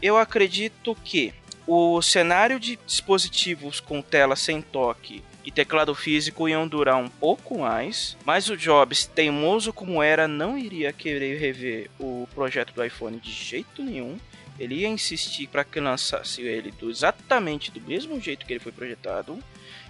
eu 0.01 0.17
acredito 0.17 0.97
que 1.05 1.33
o 1.67 2.03
cenário 2.03 2.59
de 2.59 2.79
dispositivos 2.87 3.81
com 3.81 4.03
tela 4.03 4.35
sem 4.35 4.61
toque 4.61 5.23
e 5.45 5.51
teclado 5.51 5.95
físico 5.95 6.49
iam 6.49 6.67
durar 6.67 6.97
um 6.97 7.09
pouco 7.09 7.59
mais, 7.59 8.17
mas 8.25 8.49
o 8.49 8.57
Jobs, 8.57 9.07
teimoso 9.07 9.73
como 9.73 10.03
era, 10.03 10.29
não 10.29 10.57
iria 10.57 10.93
querer 10.93 11.39
rever 11.39 11.91
o 11.99 12.29
projeto 12.35 12.73
do 12.73 12.85
iPhone 12.85 13.19
de 13.19 13.31
jeito 13.31 13.83
nenhum. 13.83 14.19
Ele 14.59 14.77
ia 14.77 14.89
insistir 14.89 15.49
para 15.49 15.65
que 15.65 15.81
lançasse 15.81 16.43
ele 16.43 16.71
do, 16.73 16.91
exatamente 16.91 17.71
do 17.71 17.81
mesmo 17.81 18.21
jeito 18.21 18.47
que 18.47 18.53
ele 18.53 18.61
foi 18.61 18.71
projetado. 18.71 19.39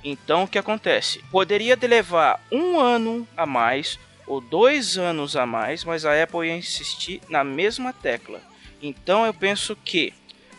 Então 0.05 0.45
o 0.45 0.49
que 0.49 0.59
acontece? 0.59 1.23
Poderia 1.31 1.79
levar 1.81 2.45
um 2.51 2.79
ano 2.79 3.27
a 3.37 3.47
mais 3.47 3.99
ou 4.27 4.41
dois 4.41 4.99
anos 4.99 5.37
a 5.37 5.47
mais, 5.47 5.85
mas 5.85 6.05
a 6.05 6.23
Apple 6.23 6.47
ia 6.47 6.57
insistir 6.57 7.21
na 7.29 7.45
mesma 7.45 7.93
tecla. 7.93 8.41
Então 8.81 9.25
eu 9.27 9.35
penso 9.35 9.77
que 9.77 10.13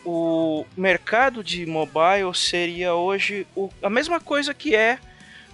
o 0.04 0.66
mercado 0.76 1.42
de 1.42 1.64
mobile 1.64 2.34
seria 2.34 2.94
hoje 2.94 3.46
o, 3.56 3.70
a 3.82 3.88
mesma 3.88 4.20
coisa 4.20 4.52
que 4.52 4.74
é 4.74 4.98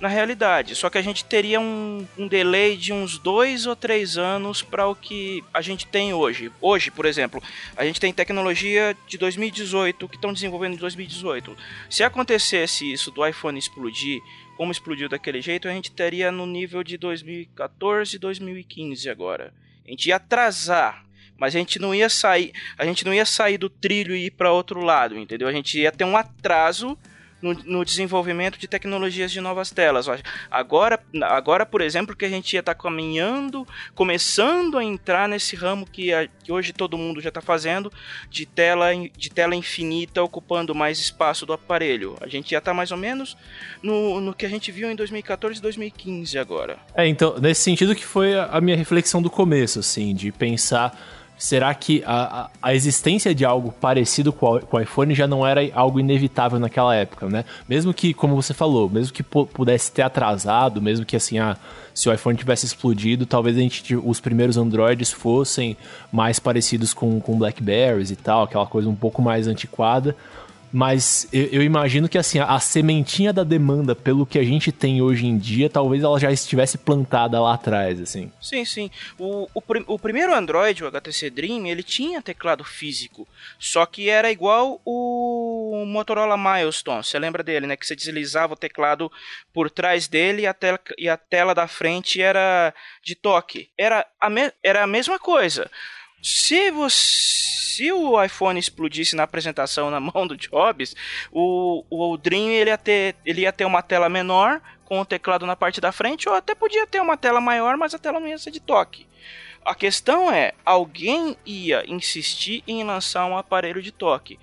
na 0.01 0.09
realidade. 0.09 0.75
Só 0.75 0.89
que 0.89 0.99
a 0.99 1.03
gente 1.03 1.25
teria 1.25 1.61
um, 1.61 2.07
um 2.17 2.27
delay 2.27 2.77
de 2.77 2.93
uns 2.93 3.19
dois 3.19 3.67
ou 3.67 3.77
três 3.77 4.17
anos 4.17 4.63
para 4.63 4.87
o 4.87 4.95
que 4.95 5.45
a 5.53 5.61
gente 5.61 5.87
tem 5.87 6.15
hoje. 6.15 6.51
Hoje, 6.61 6.91
por 6.91 7.05
exemplo, 7.05 7.43
a 7.77 7.85
gente 7.85 8.01
tem 8.01 8.13
tecnologia 8.13 8.97
de 9.07 9.19
2018 9.19 10.09
que 10.09 10.17
estão 10.17 10.33
desenvolvendo 10.33 10.75
em 10.75 10.79
2018. 10.79 11.57
Se 11.89 12.03
acontecesse 12.03 12.91
isso 12.91 13.11
do 13.11 13.25
iPhone 13.27 13.59
explodir, 13.59 14.21
como 14.57 14.73
explodiu 14.73 15.09
daquele 15.09 15.41
jeito, 15.41 15.69
a 15.69 15.73
gente 15.73 15.93
teria 15.93 16.33
no 16.33 16.47
nível 16.47 16.83
de 16.83 16.97
2014 16.97 18.17
e 18.17 18.19
2015 18.19 19.11
agora. 19.11 19.53
A 19.87 19.91
gente 19.91 20.09
ia 20.09 20.17
atrasar 20.17 21.05
mas 21.41 21.57
a 21.57 21.59
gente 21.59 21.79
não 21.79 21.95
ia 21.95 22.11
sair, 22.11 22.53
a 22.77 22.85
gente 22.85 23.03
não 23.03 23.15
ia 23.15 23.25
sair 23.25 23.57
do 23.57 23.71
trilho 23.71 24.15
e 24.15 24.27
ir 24.27 24.31
para 24.31 24.53
outro 24.53 24.81
lado, 24.81 25.17
entendeu? 25.17 25.49
A 25.49 25.53
gente 25.53 25.81
ia 25.81 25.91
ter 25.91 26.05
um 26.05 26.15
atraso 26.15 26.99
no, 27.41 27.55
no, 27.55 27.85
desenvolvimento 27.85 28.59
de 28.59 28.69
tecnologias 28.69 29.33
de 29.33 29.41
novas 29.41 29.71
telas. 29.71 30.07
Agora, 30.51 31.01
agora 31.23 31.67
por 31.67 31.81
exemplo, 31.81 32.17
que 32.17 32.25
a 32.25 32.29
gente 32.29 32.53
ia 32.55 32.61
estar 32.61 32.75
tá 32.75 32.83
caminhando, 32.83 33.67
começando 33.95 34.79
a 34.79 34.85
entrar 34.85 35.29
nesse 35.29 35.57
ramo 35.57 35.87
que, 35.87 36.13
a, 36.13 36.27
que 36.27 36.53
hoje 36.53 36.73
todo 36.73 36.99
mundo 36.99 37.21
já 37.21 37.29
está 37.29 37.41
fazendo, 37.41 37.93
de 38.29 38.47
tela, 38.47 38.89
de 39.17 39.31
tela 39.31 39.55
infinita 39.55 40.23
ocupando 40.23 40.75
mais 40.75 40.99
espaço 40.99 41.47
do 41.47 41.53
aparelho. 41.53 42.17
A 42.21 42.29
gente 42.29 42.51
já 42.51 42.59
está 42.59 42.75
mais 42.75 42.91
ou 42.91 42.97
menos 42.97 43.37
no, 43.83 44.21
no 44.21 44.35
que 44.35 44.47
a 44.47 44.49
gente 44.49 44.71
viu 44.71 44.91
em 44.91 44.97
2014 44.97 45.59
e 45.59 45.63
2015 45.63 46.39
agora. 46.39 46.79
É, 46.95 47.07
então, 47.07 47.39
nesse 47.39 47.63
sentido 47.63 47.95
que 47.95 48.05
foi 48.05 48.39
a 48.39 48.61
minha 48.61 48.77
reflexão 48.77 49.23
do 49.23 49.31
começo, 49.31 49.79
assim, 49.81 50.15
de 50.15 50.33
pensar 50.33 50.97
será 51.41 51.75
que 51.75 52.03
a, 52.07 52.51
a, 52.61 52.75
existência 52.75 53.35
de 53.35 53.47
algo 53.47 53.73
parecido 53.73 54.31
com, 54.31 54.57
a, 54.57 54.61
com 54.61 54.77
o 54.77 54.81
iPhone 54.81 55.15
já 55.15 55.27
não 55.27 55.45
era 55.45 55.63
algo 55.73 55.99
inevitável 55.99 56.61
naquela 56.61 56.95
época, 56.95 57.31
né? 57.31 57.47
Mesmo 57.67 57.95
que, 57.95 58.13
como 58.13 58.37
você 58.37 58.53
falou, 58.53 58.91
mesmo 58.91 59.15
que 59.15 59.23
pudesse 59.23 59.91
ter 59.91 60.03
atrasado, 60.03 60.83
mesmo 60.83 61.07
que 61.07 61.17
assim, 61.17 61.39
ah, 61.39 61.57
se 61.95 62.11
o 62.11 62.13
iPhone 62.13 62.37
tivesse 62.37 62.67
explodido, 62.67 63.25
talvez 63.25 63.57
a 63.57 63.61
gente, 63.61 63.97
os 63.97 64.21
primeiros 64.21 64.59
Androids 64.59 65.11
fossem 65.11 65.79
mais 66.13 66.39
parecidos 66.39 66.93
com, 66.93 67.19
com 67.19 67.39
Blackberries 67.39 68.11
e 68.11 68.17
tal, 68.17 68.43
aquela 68.43 68.67
coisa 68.67 68.91
um 68.91 68.95
pouco 68.95 69.23
mais 69.23 69.47
antiquada. 69.47 70.15
Mas 70.73 71.29
eu, 71.33 71.47
eu, 71.47 71.63
imagino 71.63 72.09
que 72.09 72.17
assim, 72.17 72.39
a, 72.39 72.45
a, 72.45 72.61
sementinha 72.61 73.33
da 73.33 73.43
demanda 73.43 73.95
pelo 73.95 74.25
que 74.25 74.39
a 74.39 74.45
gente 74.45 74.71
tem 74.71 75.03
hoje 75.03 75.27
em 75.27 75.37
dia, 75.37 75.69
talvez 75.69 76.03
ela 76.03 76.19
já 76.19 76.31
estivesse 76.31 76.79
plantada 76.79 77.41
lá 77.41 77.55
atrás, 77.55 78.01
assim. 78.01 78.31
Sim, 78.41 78.65
sim. 78.65 78.91
O, 79.19 79.49
o, 79.53 79.63
o 79.87 79.99
primeiro 79.99 80.35
Android, 80.35 80.85
o 80.85 80.87
HTC 80.87 81.31
Dream, 81.31 81.67
ele 81.67 81.83
tinha 81.83 82.23
teclado 82.23 82.63
físico. 82.63 83.27
Só 83.59 83.85
que 83.85 84.09
era 84.09 84.31
igual 84.31 84.81
o 84.85 85.85
Motorola 85.87 86.37
Milestone. 86.37 87.03
Você 87.03 87.19
lembra 87.19 87.43
dele, 87.43 87.67
né? 87.67 87.77
Que 87.77 87.87
você 87.87 87.97
deslizava 87.97 88.53
o 88.53 88.57
teclado 88.57 89.11
por 89.53 89.71
trás 89.71 90.07
dele 90.07 90.43
e 90.43 90.47
a 90.47 90.55
tela, 90.55 90.79
e 90.97 91.09
a 91.09 91.17
tela 91.17 91.55
da 91.55 91.67
frente 91.67 92.23
era 92.23 92.73
de 93.03 93.15
toque. 93.15 93.69
Era 93.77 94.07
a, 94.21 94.31
me, 94.31 94.53
era 94.63 94.85
a 94.85 94.87
mesma 94.87 95.19
coisa. 95.19 95.71
Se 96.23 96.71
você 96.71 97.51
se 97.81 97.91
o 97.93 98.23
iPhone 98.23 98.61
explodisse 98.61 99.17
na 99.17 99.23
apresentação 99.23 99.91
na 99.91 99.99
mão 99.99 100.27
do 100.27 100.37
Jobs, 100.37 100.95
o, 101.33 101.83
o 101.89 102.17
Dream 102.19 102.51
ele 102.51 102.69
ia, 102.69 102.77
ter, 102.77 103.17
ele 103.25 103.43
ia 103.43 103.53
ter 103.53 103.65
uma 103.65 103.81
tela 103.81 104.07
menor 104.07 104.61
com 104.85 105.01
o 105.01 105.05
teclado 105.05 105.47
na 105.47 105.57
parte 105.57 105.81
da 105.81 105.91
frente, 105.91 106.29
ou 106.29 106.35
até 106.35 106.55
podia 106.55 106.87
ter 106.87 107.01
uma 107.01 107.17
tela 107.17 107.41
maior, 107.41 107.79
mas 107.79 107.95
a 107.95 107.99
tela 107.99 108.21
não 108.21 108.29
ia 108.29 108.37
ser 108.37 108.51
de 108.51 108.61
toque. 108.61 109.07
A 109.65 109.75
questão 109.75 110.31
é, 110.31 110.53
alguém 110.63 111.39
ia 111.47 111.83
insistir 111.87 112.63
em 112.67 112.85
lançar 112.85 113.25
um 113.25 113.39
aparelho 113.39 113.81
de 113.81 113.93
toque. 113.93 114.39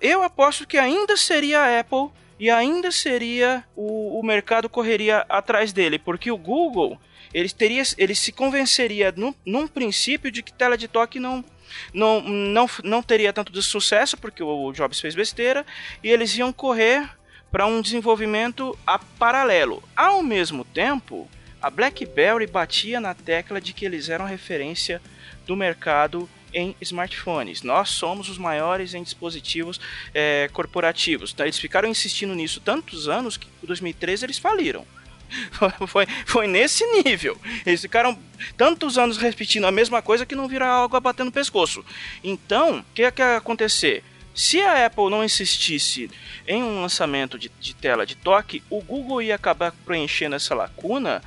Eu 0.00 0.24
aposto 0.24 0.66
que 0.66 0.78
ainda 0.78 1.16
seria 1.16 1.60
a 1.60 1.80
Apple 1.80 2.10
e 2.40 2.50
ainda 2.50 2.90
seria 2.90 3.62
o, 3.76 4.18
o 4.18 4.22
mercado 4.24 4.68
correria 4.68 5.24
atrás 5.28 5.72
dele, 5.72 5.98
porque 5.98 6.32
o 6.32 6.38
Google 6.38 6.98
ele 7.32 7.48
teria, 7.50 7.82
ele 7.96 8.14
se 8.14 8.32
convenceria 8.32 9.12
num, 9.16 9.34
num 9.44 9.66
princípio 9.66 10.30
de 10.30 10.42
que 10.42 10.52
tela 10.52 10.76
de 10.76 10.88
toque 10.88 11.18
não 11.18 11.44
não, 11.92 12.22
não, 12.22 12.66
não 12.82 13.02
teria 13.02 13.32
tanto 13.32 13.60
sucesso, 13.62 14.16
porque 14.16 14.42
o 14.42 14.72
Jobs 14.72 15.00
fez 15.00 15.14
besteira, 15.14 15.66
e 16.02 16.08
eles 16.08 16.34
iam 16.36 16.52
correr 16.52 17.08
para 17.50 17.66
um 17.66 17.80
desenvolvimento 17.80 18.78
a 18.86 18.98
paralelo. 18.98 19.82
Ao 19.96 20.22
mesmo 20.22 20.64
tempo, 20.64 21.28
a 21.60 21.70
BlackBerry 21.70 22.46
batia 22.46 23.00
na 23.00 23.14
tecla 23.14 23.60
de 23.60 23.72
que 23.72 23.84
eles 23.84 24.08
eram 24.08 24.24
referência 24.24 25.00
do 25.46 25.56
mercado 25.56 26.28
em 26.52 26.74
smartphones. 26.80 27.62
Nós 27.62 27.90
somos 27.90 28.28
os 28.28 28.38
maiores 28.38 28.94
em 28.94 29.02
dispositivos 29.02 29.80
é, 30.14 30.48
corporativos. 30.52 31.32
Então, 31.32 31.44
eles 31.44 31.58
ficaram 31.58 31.88
insistindo 31.88 32.34
nisso 32.34 32.60
tantos 32.60 33.08
anos 33.08 33.36
que 33.36 33.48
em 33.62 33.66
2013 33.66 34.26
eles 34.26 34.38
faliram. 34.38 34.86
foi, 35.86 36.06
foi 36.26 36.46
nesse 36.46 36.84
nível. 37.02 37.36
Eles 37.64 37.80
ficaram 37.80 38.18
tantos 38.56 38.98
anos 38.98 39.16
repetindo 39.16 39.66
a 39.66 39.72
mesma 39.72 40.00
coisa 40.00 40.26
que 40.26 40.34
não 40.34 40.48
vira 40.48 40.66
algo 40.66 40.96
a 40.96 41.00
bater 41.00 41.24
no 41.24 41.32
pescoço. 41.32 41.84
Então, 42.22 42.80
o 42.80 42.84
que 42.94 43.02
é 43.02 43.12
ia 43.18 43.36
acontecer? 43.36 44.02
Se 44.34 44.60
a 44.60 44.86
Apple 44.86 45.10
não 45.10 45.24
insistisse 45.24 46.08
em 46.46 46.62
um 46.62 46.80
lançamento 46.80 47.36
de, 47.36 47.50
de 47.60 47.74
tela 47.74 48.06
de 48.06 48.14
toque, 48.14 48.62
o 48.70 48.80
Google 48.80 49.20
ia 49.20 49.34
acabar 49.34 49.72
preenchendo 49.84 50.36
essa 50.36 50.54
lacuna 50.54 51.20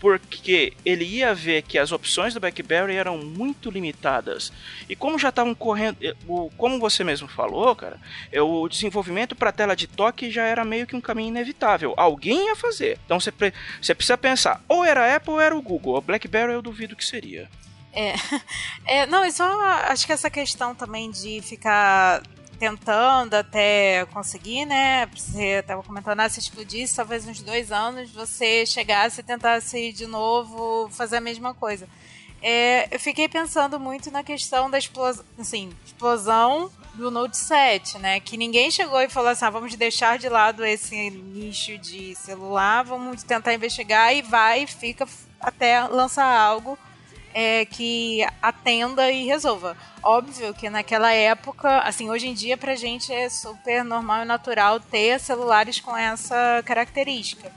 porque 0.00 0.72
ele 0.84 1.04
ia 1.04 1.34
ver 1.34 1.62
que 1.62 1.78
as 1.78 1.92
opções 1.92 2.34
do 2.34 2.40
BlackBerry 2.40 2.96
eram 2.96 3.18
muito 3.18 3.70
limitadas. 3.70 4.52
E 4.88 4.96
como 4.96 5.18
já 5.18 5.30
estavam 5.30 5.54
correndo, 5.54 5.98
eh, 6.02 6.14
como 6.56 6.78
você 6.78 7.02
mesmo 7.02 7.28
falou, 7.28 7.74
cara, 7.74 7.98
é, 8.30 8.40
o 8.40 8.68
desenvolvimento 8.68 9.34
para 9.34 9.52
tela 9.52 9.74
de 9.74 9.86
toque 9.86 10.30
já 10.30 10.44
era 10.44 10.64
meio 10.64 10.86
que 10.86 10.96
um 10.96 11.00
caminho 11.00 11.28
inevitável. 11.28 11.94
Alguém 11.96 12.46
ia 12.46 12.56
fazer. 12.56 12.98
Então 13.04 13.18
você, 13.18 13.32
precisa 13.32 14.18
pensar, 14.18 14.62
ou 14.68 14.84
era 14.84 15.04
a 15.04 15.16
Apple 15.16 15.32
ou 15.32 15.40
era 15.40 15.56
o 15.56 15.62
Google. 15.62 15.96
A 15.96 16.00
BlackBerry 16.00 16.52
eu 16.52 16.62
duvido 16.62 16.96
que 16.96 17.04
seria. 17.04 17.48
É, 17.92 18.14
é, 18.84 19.06
não, 19.06 19.24
e 19.24 19.32
só 19.32 19.48
acho 19.88 20.06
que 20.06 20.12
essa 20.12 20.28
questão 20.28 20.74
também 20.74 21.10
de 21.10 21.40
ficar 21.40 22.22
tentando 22.56 23.34
até 23.34 24.06
conseguir, 24.06 24.64
né? 24.64 25.06
Você 25.06 25.60
estava 25.60 25.82
comentando, 25.82 26.20
ah, 26.20 26.28
se 26.28 26.40
explodisse, 26.40 26.96
talvez 26.96 27.26
uns 27.26 27.40
dois 27.42 27.70
anos 27.70 28.10
você 28.10 28.66
chegasse 28.66 29.20
e 29.20 29.24
tentasse 29.24 29.92
de 29.92 30.06
novo 30.06 30.88
fazer 30.90 31.16
a 31.16 31.20
mesma 31.20 31.54
coisa. 31.54 31.88
é, 32.42 32.88
eu 32.94 33.00
fiquei 33.00 33.28
pensando 33.28 33.78
muito 33.78 34.10
na 34.10 34.22
questão 34.22 34.70
da 34.70 34.78
explosão, 34.78 35.24
assim, 35.38 35.70
explosão 35.84 36.70
do 36.94 37.10
Note 37.10 37.36
7, 37.36 37.98
né? 37.98 38.20
Que 38.20 38.36
ninguém 38.36 38.70
chegou 38.70 39.00
e 39.00 39.08
falou 39.08 39.30
assim: 39.30 39.44
ah, 39.44 39.50
vamos 39.50 39.74
deixar 39.74 40.18
de 40.18 40.28
lado 40.28 40.64
esse 40.64 41.10
nicho 41.10 41.78
de 41.78 42.14
celular, 42.14 42.84
vamos 42.84 43.22
tentar 43.22 43.54
investigar 43.54 44.14
e 44.14 44.22
vai, 44.22 44.66
fica 44.66 45.06
até 45.40 45.82
lançar 45.86 46.26
algo 46.26 46.78
é, 47.38 47.66
que 47.66 48.26
atenda 48.40 49.12
e 49.12 49.26
resolva. 49.26 49.76
Óbvio 50.02 50.54
que 50.54 50.70
naquela 50.70 51.12
época, 51.12 51.80
assim, 51.80 52.08
hoje 52.08 52.26
em 52.26 52.32
dia 52.32 52.56
pra 52.56 52.74
gente 52.74 53.12
é 53.12 53.28
super 53.28 53.84
normal 53.84 54.22
e 54.22 54.24
natural 54.24 54.80
ter 54.80 55.20
celulares 55.20 55.78
com 55.78 55.94
essa 55.94 56.62
característica. 56.64 57.52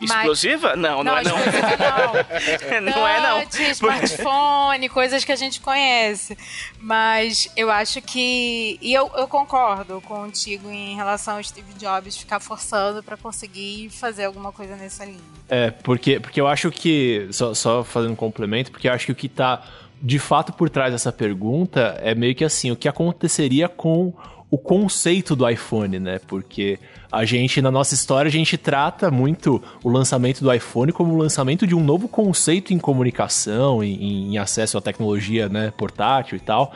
Explosiva? 0.00 0.76
Não, 0.76 1.02
não, 1.02 1.04
não, 1.04 1.18
é 1.18 1.22
não. 1.24 1.36
não. 1.36 2.92
não 2.92 3.08
é 3.08 3.20
não. 3.20 3.42
smartphone, 3.70 4.88
coisas 4.88 5.24
que 5.24 5.32
a 5.32 5.36
gente 5.36 5.60
conhece. 5.60 6.36
Mas 6.80 7.50
eu 7.56 7.70
acho 7.70 8.00
que. 8.00 8.78
E 8.80 8.94
eu, 8.94 9.10
eu 9.16 9.26
concordo 9.26 10.00
contigo 10.00 10.70
em 10.70 10.94
relação 10.94 11.36
ao 11.36 11.42
Steve 11.42 11.72
Jobs 11.74 12.16
ficar 12.16 12.40
forçando 12.40 13.02
para 13.02 13.16
conseguir 13.16 13.90
fazer 13.90 14.24
alguma 14.24 14.52
coisa 14.52 14.76
nessa 14.76 15.04
linha. 15.04 15.18
É, 15.48 15.70
porque, 15.70 16.20
porque 16.20 16.40
eu 16.40 16.46
acho 16.46 16.70
que. 16.70 17.28
Só, 17.32 17.54
só 17.54 17.82
fazendo 17.82 18.12
um 18.12 18.16
complemento, 18.16 18.70
porque 18.70 18.88
eu 18.88 18.92
acho 18.92 19.06
que 19.06 19.12
o 19.12 19.16
que 19.16 19.28
tá 19.28 19.62
de 20.00 20.18
fato 20.18 20.52
por 20.52 20.70
trás 20.70 20.92
dessa 20.92 21.10
pergunta 21.10 21.98
é 22.02 22.14
meio 22.14 22.34
que 22.34 22.44
assim: 22.44 22.70
o 22.70 22.76
que 22.76 22.88
aconteceria 22.88 23.68
com 23.68 24.12
o 24.50 24.56
conceito 24.56 25.36
do 25.36 25.48
iPhone, 25.48 25.98
né? 25.98 26.20
Porque 26.26 26.78
a 27.10 27.24
gente, 27.24 27.62
na 27.62 27.70
nossa 27.70 27.94
história, 27.94 28.28
a 28.28 28.32
gente 28.32 28.58
trata 28.58 29.10
muito 29.10 29.62
o 29.82 29.88
lançamento 29.88 30.42
do 30.42 30.52
iPhone 30.52 30.92
como 30.92 31.14
o 31.14 31.16
lançamento 31.16 31.66
de 31.66 31.74
um 31.74 31.82
novo 31.82 32.06
conceito 32.06 32.74
em 32.74 32.78
comunicação, 32.78 33.82
em, 33.82 34.32
em 34.32 34.38
acesso 34.38 34.76
à 34.76 34.80
tecnologia 34.80 35.48
né, 35.48 35.72
portátil 35.76 36.36
e 36.36 36.40
tal. 36.40 36.72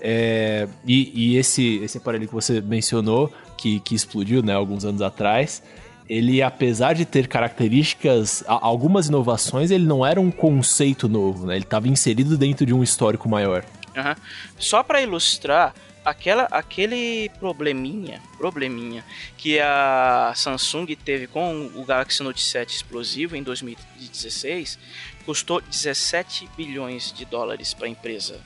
É, 0.00 0.68
e, 0.86 1.12
e 1.14 1.36
esse, 1.36 1.78
esse 1.78 1.98
aparelho 1.98 2.26
que 2.26 2.34
você 2.34 2.60
mencionou, 2.60 3.32
que, 3.56 3.80
que 3.80 3.94
explodiu 3.94 4.42
né, 4.42 4.54
alguns 4.54 4.84
anos 4.84 5.02
atrás, 5.02 5.62
ele, 6.08 6.42
apesar 6.42 6.92
de 6.92 7.04
ter 7.04 7.26
características, 7.26 8.44
algumas 8.46 9.08
inovações, 9.08 9.70
ele 9.70 9.86
não 9.86 10.04
era 10.04 10.20
um 10.20 10.30
conceito 10.30 11.08
novo, 11.08 11.46
né? 11.46 11.56
Ele 11.56 11.64
estava 11.64 11.88
inserido 11.88 12.36
dentro 12.36 12.64
de 12.64 12.72
um 12.72 12.82
histórico 12.82 13.28
maior. 13.28 13.64
Uhum. 13.96 14.14
Só 14.58 14.82
para 14.82 15.02
ilustrar, 15.02 15.74
aquela, 16.06 16.44
aquele 16.44 17.28
probleminha, 17.40 18.22
probleminha 18.38 19.04
que 19.36 19.58
a 19.58 20.32
Samsung 20.36 20.86
teve 20.94 21.26
com 21.26 21.66
o 21.74 21.84
Galaxy 21.84 22.22
Note 22.22 22.40
7 22.40 22.76
explosivo 22.76 23.34
em 23.34 23.42
2016 23.42 24.78
custou 25.24 25.60
17 25.60 26.48
bilhões 26.56 27.12
de 27.12 27.24
dólares 27.24 27.74
para 27.74 27.86
a 27.86 27.90
empresa. 27.90 28.40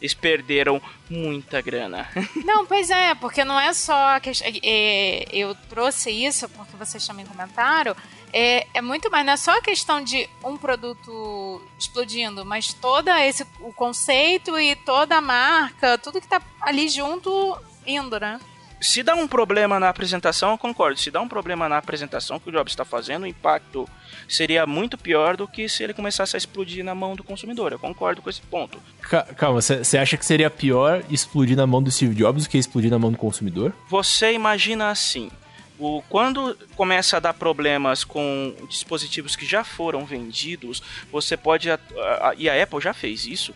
Eles 0.00 0.14
perderam 0.14 0.80
muita 1.08 1.60
grana. 1.60 2.08
Não, 2.44 2.66
pois 2.66 2.90
é, 2.90 3.14
porque 3.14 3.44
não 3.44 3.58
é 3.58 3.72
só 3.72 4.16
a 4.16 4.20
questão. 4.20 4.46
É, 4.62 5.24
eu 5.32 5.54
trouxe 5.68 6.10
isso 6.10 6.48
porque 6.50 6.76
vocês 6.76 7.06
também 7.06 7.24
comentaram 7.24 7.96
é, 8.38 8.66
é 8.74 8.82
muito 8.82 9.10
mais, 9.10 9.24
não 9.24 9.32
é 9.32 9.36
só 9.36 9.56
a 9.56 9.62
questão 9.62 10.04
de 10.04 10.28
um 10.44 10.58
produto 10.58 11.62
explodindo, 11.78 12.44
mas 12.44 12.72
todo 12.72 13.08
esse 13.08 13.46
o 13.60 13.72
conceito 13.72 14.58
e 14.58 14.76
toda 14.76 15.16
a 15.16 15.20
marca, 15.22 15.96
tudo 15.96 16.20
que 16.20 16.28
tá 16.28 16.42
ali 16.60 16.86
junto 16.88 17.58
indo, 17.86 18.20
né? 18.20 18.38
Se 18.80 19.02
dá 19.02 19.14
um 19.14 19.26
problema 19.26 19.80
na 19.80 19.88
apresentação, 19.88 20.50
eu 20.50 20.58
concordo. 20.58 20.98
Se 20.98 21.10
dá 21.10 21.20
um 21.20 21.28
problema 21.28 21.68
na 21.68 21.78
apresentação 21.78 22.38
que 22.38 22.48
o 22.48 22.52
Jobs 22.52 22.72
está 22.72 22.84
fazendo, 22.84 23.22
o 23.22 23.26
impacto 23.26 23.88
seria 24.28 24.66
muito 24.66 24.98
pior 24.98 25.36
do 25.36 25.48
que 25.48 25.68
se 25.68 25.82
ele 25.82 25.94
começasse 25.94 26.36
a 26.36 26.38
explodir 26.38 26.84
na 26.84 26.94
mão 26.94 27.16
do 27.16 27.24
consumidor. 27.24 27.72
Eu 27.72 27.78
concordo 27.78 28.20
com 28.20 28.28
esse 28.28 28.42
ponto. 28.42 28.78
Calma, 29.36 29.60
você 29.62 29.98
acha 29.98 30.16
que 30.16 30.26
seria 30.26 30.50
pior 30.50 31.02
explodir 31.08 31.56
na 31.56 31.66
mão 31.66 31.82
do 31.82 31.90
Steve 31.90 32.14
Jobs 32.14 32.44
do 32.44 32.50
que 32.50 32.58
explodir 32.58 32.90
na 32.90 32.98
mão 32.98 33.10
do 33.10 33.18
consumidor? 33.18 33.72
Você 33.88 34.32
imagina 34.32 34.90
assim: 34.90 35.30
o, 35.78 36.02
quando 36.08 36.56
começa 36.74 37.16
a 37.16 37.20
dar 37.20 37.34
problemas 37.34 38.02
com 38.02 38.54
dispositivos 38.68 39.36
que 39.36 39.44
já 39.44 39.62
foram 39.62 40.04
vendidos, 40.04 40.82
você 41.12 41.36
pode. 41.36 41.70
A, 41.70 41.78
a, 42.20 42.34
e 42.36 42.48
a 42.48 42.62
Apple 42.62 42.80
já 42.80 42.94
fez 42.94 43.26
isso. 43.26 43.54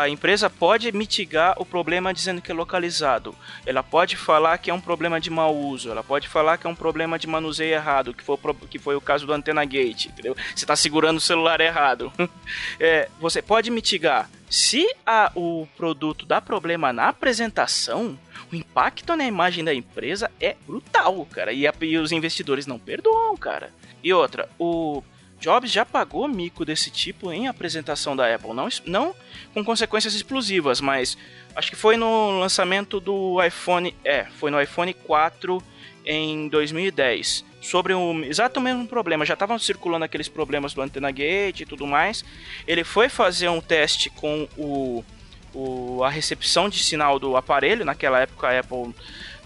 A 0.00 0.08
empresa 0.08 0.48
pode 0.48 0.90
mitigar 0.92 1.54
o 1.60 1.64
problema 1.64 2.14
dizendo 2.14 2.40
que 2.40 2.50
é 2.50 2.54
localizado. 2.54 3.34
Ela 3.66 3.82
pode 3.82 4.16
falar 4.16 4.58
que 4.58 4.70
é 4.70 4.74
um 4.74 4.80
problema 4.80 5.20
de 5.20 5.30
mau 5.30 5.56
uso. 5.56 5.90
Ela 5.90 6.04
pode 6.04 6.28
falar 6.28 6.56
que 6.56 6.66
é 6.66 6.70
um 6.70 6.74
problema 6.74 7.18
de 7.18 7.26
manuseio 7.26 7.74
errado, 7.74 8.14
que 8.14 8.22
foi, 8.22 8.38
que 8.70 8.78
foi 8.78 8.94
o 8.94 9.00
caso 9.00 9.26
do 9.26 9.32
Antena 9.32 9.64
Gate. 9.64 10.06
Entendeu? 10.06 10.36
Você 10.54 10.64
está 10.64 10.76
segurando 10.76 11.18
o 11.18 11.20
celular 11.20 11.60
errado. 11.60 12.12
é, 12.78 13.08
você 13.18 13.42
pode 13.42 13.70
mitigar. 13.70 14.30
Se 14.48 14.84
a, 15.06 15.30
o 15.36 15.66
produto 15.76 16.26
dá 16.26 16.40
problema 16.40 16.92
na 16.92 17.08
apresentação, 17.08 18.18
o 18.52 18.56
impacto 18.56 19.14
na 19.14 19.24
imagem 19.24 19.64
da 19.64 19.72
empresa 19.72 20.30
é 20.40 20.56
brutal, 20.66 21.24
cara. 21.26 21.52
E, 21.52 21.66
a, 21.66 21.74
e 21.80 21.96
os 21.96 22.12
investidores 22.12 22.66
não 22.66 22.78
perdoam, 22.78 23.36
cara. 23.36 23.72
E 24.02 24.12
outra, 24.12 24.48
o 24.58 25.02
Jobs 25.38 25.70
já 25.70 25.86
pagou 25.86 26.28
mico 26.28 26.64
desse 26.64 26.90
tipo 26.90 27.32
em 27.32 27.48
apresentação 27.48 28.14
da 28.14 28.32
Apple. 28.32 28.52
Não, 28.52 28.68
não 28.84 29.14
com 29.54 29.64
consequências 29.64 30.14
explosivas, 30.14 30.80
mas 30.80 31.16
acho 31.54 31.70
que 31.70 31.76
foi 31.76 31.96
no 31.96 32.38
lançamento 32.38 33.00
do 33.00 33.42
iPhone. 33.42 33.94
É, 34.04 34.24
foi 34.24 34.50
no 34.50 34.60
iPhone 34.60 34.92
4 34.92 35.62
em 36.04 36.48
2010. 36.48 37.44
Sobre 37.60 37.92
o 37.92 38.24
exato 38.24 38.60
mesmo 38.60 38.86
problema, 38.86 39.24
já 39.24 39.34
estavam 39.34 39.58
circulando 39.58 40.04
aqueles 40.04 40.28
problemas 40.28 40.72
do 40.72 40.80
Antenna 40.80 41.10
Gate 41.10 41.60
e 41.60 41.66
tudo 41.66 41.86
mais. 41.86 42.24
Ele 42.66 42.84
foi 42.84 43.08
fazer 43.08 43.48
um 43.48 43.60
teste 43.60 44.10
com 44.10 44.48
o 44.56 45.04
o, 45.54 46.02
a 46.04 46.10
recepção 46.10 46.68
de 46.68 46.82
sinal 46.82 47.18
do 47.18 47.36
aparelho. 47.36 47.84
Naquela 47.84 48.20
época 48.20 48.48
a 48.48 48.60
Apple 48.60 48.94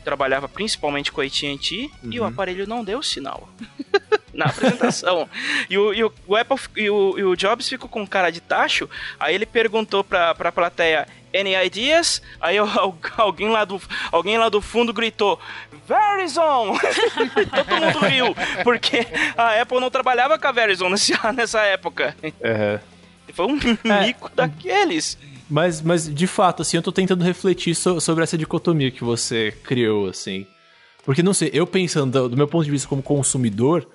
trabalhava 0.05 0.49
principalmente 0.49 1.11
com 1.11 1.21
a 1.21 1.25
AT&T 1.25 1.91
uhum. 2.03 2.13
e 2.13 2.21
o 2.21 2.23
uhum. 2.23 2.29
aparelho 2.29 2.67
não 2.67 2.85
deu 2.85 3.03
sinal. 3.03 3.49
na 4.35 4.47
apresentação. 4.47 5.29
e, 5.71 5.79
o, 5.79 5.95
e, 5.95 6.05
o, 6.05 6.13
o, 6.27 6.37
Apple 6.37 6.59
e 6.77 6.91
o, 6.91 7.19
e 7.19 7.25
o 7.25 7.37
Jobs 7.37 7.69
ficou 7.69 7.89
com 7.89 8.07
cara 8.07 8.31
de 8.31 8.41
tacho. 8.41 8.91
Aí 9.19 9.35
ele 9.35 9.47
perguntou 9.47 10.03
pra, 10.05 10.35
pra 10.35 10.53
plateia: 10.53 11.07
Any 11.35 11.55
ideas? 11.65 12.21
Aí 12.41 12.57
alguém 13.17 13.49
lá 13.49 13.65
do, 13.65 13.81
alguém 14.11 14.37
lá 14.37 14.49
do 14.49 14.61
fundo 14.61 14.93
gritou: 14.93 15.39
Verizon! 15.87 16.77
Todo 17.55 17.81
mundo 17.81 17.99
riu, 18.07 18.37
porque 18.63 19.07
a 19.37 19.61
Apple 19.61 19.81
não 19.81 19.91
trabalhava 19.91 20.39
com 20.39 20.47
a 20.47 20.53
Verizon 20.53 20.89
nessa, 20.91 21.33
nessa 21.33 21.61
época. 21.63 22.17
Uhum. 22.23 22.95
Foi 23.33 23.47
um 23.47 23.59
é. 23.93 24.07
mico 24.07 24.31
daqueles. 24.35 25.19
Mas, 25.49 25.83
mas, 25.83 26.13
de 26.13 26.27
fato, 26.27 26.63
assim, 26.63 26.77
eu 26.77 26.83
tô 26.83 26.91
tentando 26.91 27.23
refletir 27.23 27.75
so, 27.75 28.01
sobre 28.01 28.25
essa 28.25 28.37
dicotomia 28.39 28.91
que 28.91 29.05
você 29.05 29.53
criou, 29.63 30.09
assim. 30.09 30.47
Porque, 31.05 31.23
não 31.23 31.35
sei, 31.35 31.51
eu 31.53 31.67
pensando 31.67 32.29
do, 32.29 32.37
meu 32.37 32.49
ponto 32.49 32.65
de 32.65 32.71
vista 32.71 32.89
como 32.89 33.03
consumidor, 33.03 33.87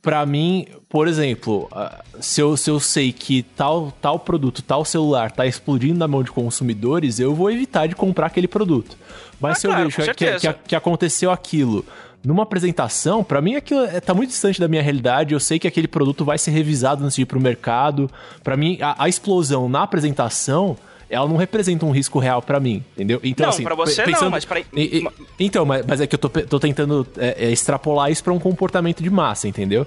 para 0.00 0.24
mim, 0.24 0.66
por 0.88 1.08
exemplo, 1.08 1.68
se 2.20 2.40
eu, 2.40 2.56
se 2.56 2.70
eu 2.70 2.78
sei 2.78 3.12
que 3.12 3.42
tal, 3.42 3.92
tal 4.00 4.18
produto, 4.18 4.62
tal 4.62 4.84
celular 4.84 5.30
tá 5.30 5.46
explodindo 5.46 5.98
na 5.98 6.06
mão 6.06 6.22
de 6.22 6.30
consumidores, 6.30 7.18
eu 7.18 7.34
vou 7.34 7.50
evitar 7.50 7.86
de 7.86 7.94
comprar 7.94 8.26
aquele 8.26 8.48
produto. 8.48 8.96
Mas 9.40 9.58
ah, 9.58 9.60
se 9.60 9.66
eu 9.66 9.70
claro, 9.70 9.88
vejo 9.88 10.14
que, 10.14 10.32
que, 10.38 10.52
que, 10.68 10.76
aconteceu 10.76 11.30
aquilo 11.30 11.84
numa 12.22 12.42
apresentação, 12.42 13.24
para 13.24 13.40
mim 13.40 13.56
aquilo 13.56 13.84
é, 13.84 14.00
tá 14.00 14.14
muito 14.14 14.30
distante 14.30 14.60
da 14.60 14.68
minha 14.68 14.82
realidade. 14.82 15.34
Eu 15.34 15.40
sei 15.40 15.58
que 15.58 15.68
aquele 15.68 15.88
produto 15.88 16.24
vai 16.24 16.38
ser 16.38 16.50
revisado 16.50 17.04
antes 17.04 17.16
de 17.16 17.22
ir 17.22 17.26
pro 17.26 17.40
mercado. 17.40 18.10
Para 18.42 18.56
mim, 18.56 18.78
a, 18.80 19.04
a 19.04 19.08
explosão 19.08 19.68
na 19.68 19.82
apresentação 19.82 20.76
ela 21.14 21.28
não 21.28 21.36
representa 21.36 21.86
um 21.86 21.90
risco 21.90 22.18
real 22.18 22.42
para 22.42 22.58
mim, 22.58 22.84
entendeu? 22.94 23.20
Então, 23.22 23.46
não, 23.46 23.50
assim, 23.50 23.62
pra 23.62 23.74
você 23.74 24.02
pensando, 24.02 24.24
não, 24.24 24.30
mas 24.30 24.44
pra... 24.44 24.60
E, 24.60 24.64
e, 24.74 25.08
então, 25.38 25.64
mas, 25.64 25.84
mas, 25.86 26.00
é 26.00 26.06
que 26.06 26.14
eu 26.14 26.18
tô, 26.18 26.28
tô 26.28 26.58
tentando 26.58 27.06
é, 27.16 27.46
é, 27.46 27.50
extrapolar 27.52 28.10
isso 28.10 28.22
para 28.22 28.32
um 28.32 28.38
comportamento 28.38 29.02
de 29.02 29.10
massa, 29.10 29.48
entendeu? 29.48 29.86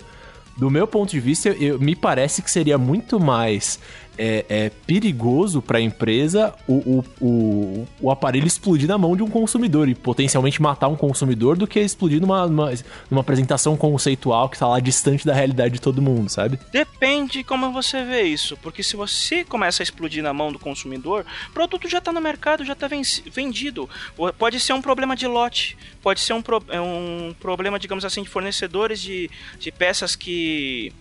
Do 0.57 0.71
meu 0.71 0.87
ponto 0.87 1.11
de 1.11 1.19
vista, 1.19 1.49
eu, 1.49 1.79
me 1.79 1.95
parece 1.95 2.41
que 2.41 2.49
seria 2.49 2.77
muito 2.77 3.19
mais 3.19 3.79
é, 4.17 4.45
é 4.49 4.69
perigoso 4.85 5.61
para 5.61 5.77
a 5.77 5.81
empresa 5.81 6.53
o, 6.67 6.73
o, 6.73 7.05
o, 7.21 7.87
o, 8.01 8.11
aparelho 8.11 8.47
explodir 8.47 8.87
na 8.87 8.97
mão 8.97 9.15
de 9.15 9.23
um 9.23 9.29
consumidor 9.29 9.87
e 9.87 9.95
potencialmente 9.95 10.61
matar 10.61 10.87
um 10.87 10.95
consumidor 10.95 11.57
do 11.57 11.67
que 11.67 11.79
explodir 11.79 12.19
numa, 12.19 12.47
numa, 12.47 12.73
numa 13.09 13.21
apresentação 13.21 13.77
conceitual 13.77 14.49
que 14.49 14.55
está 14.55 14.67
lá 14.67 14.79
distante 14.79 15.25
da 15.25 15.33
realidade 15.33 15.75
de 15.75 15.81
todo 15.81 16.01
mundo, 16.01 16.29
sabe? 16.29 16.59
Depende 16.71 17.43
como 17.43 17.71
você 17.71 18.03
vê 18.03 18.23
isso, 18.23 18.57
porque 18.57 18.83
se 18.83 18.95
você 18.95 19.43
começa 19.43 19.81
a 19.81 19.85
explodir 19.85 20.23
na 20.23 20.33
mão 20.33 20.51
do 20.51 20.59
consumidor, 20.59 21.25
o 21.49 21.53
produto 21.53 21.87
já 21.87 21.99
está 21.99 22.11
no 22.11 22.21
mercado, 22.21 22.65
já 22.65 22.73
está 22.73 22.87
vendido. 23.31 23.89
Pode 24.37 24.59
ser 24.59 24.73
um 24.73 24.81
problema 24.81 25.15
de 25.15 25.27
lote, 25.27 25.77
pode 26.01 26.19
ser 26.19 26.33
um, 26.33 26.41
pro, 26.41 26.63
é 26.69 26.81
um 26.81 27.35
problema, 27.39 27.79
digamos 27.79 28.05
assim, 28.05 28.23
de 28.23 28.29
fornecedores 28.29 29.01
de, 29.01 29.29
de 29.59 29.71
peças 29.71 30.15
que 30.15 30.91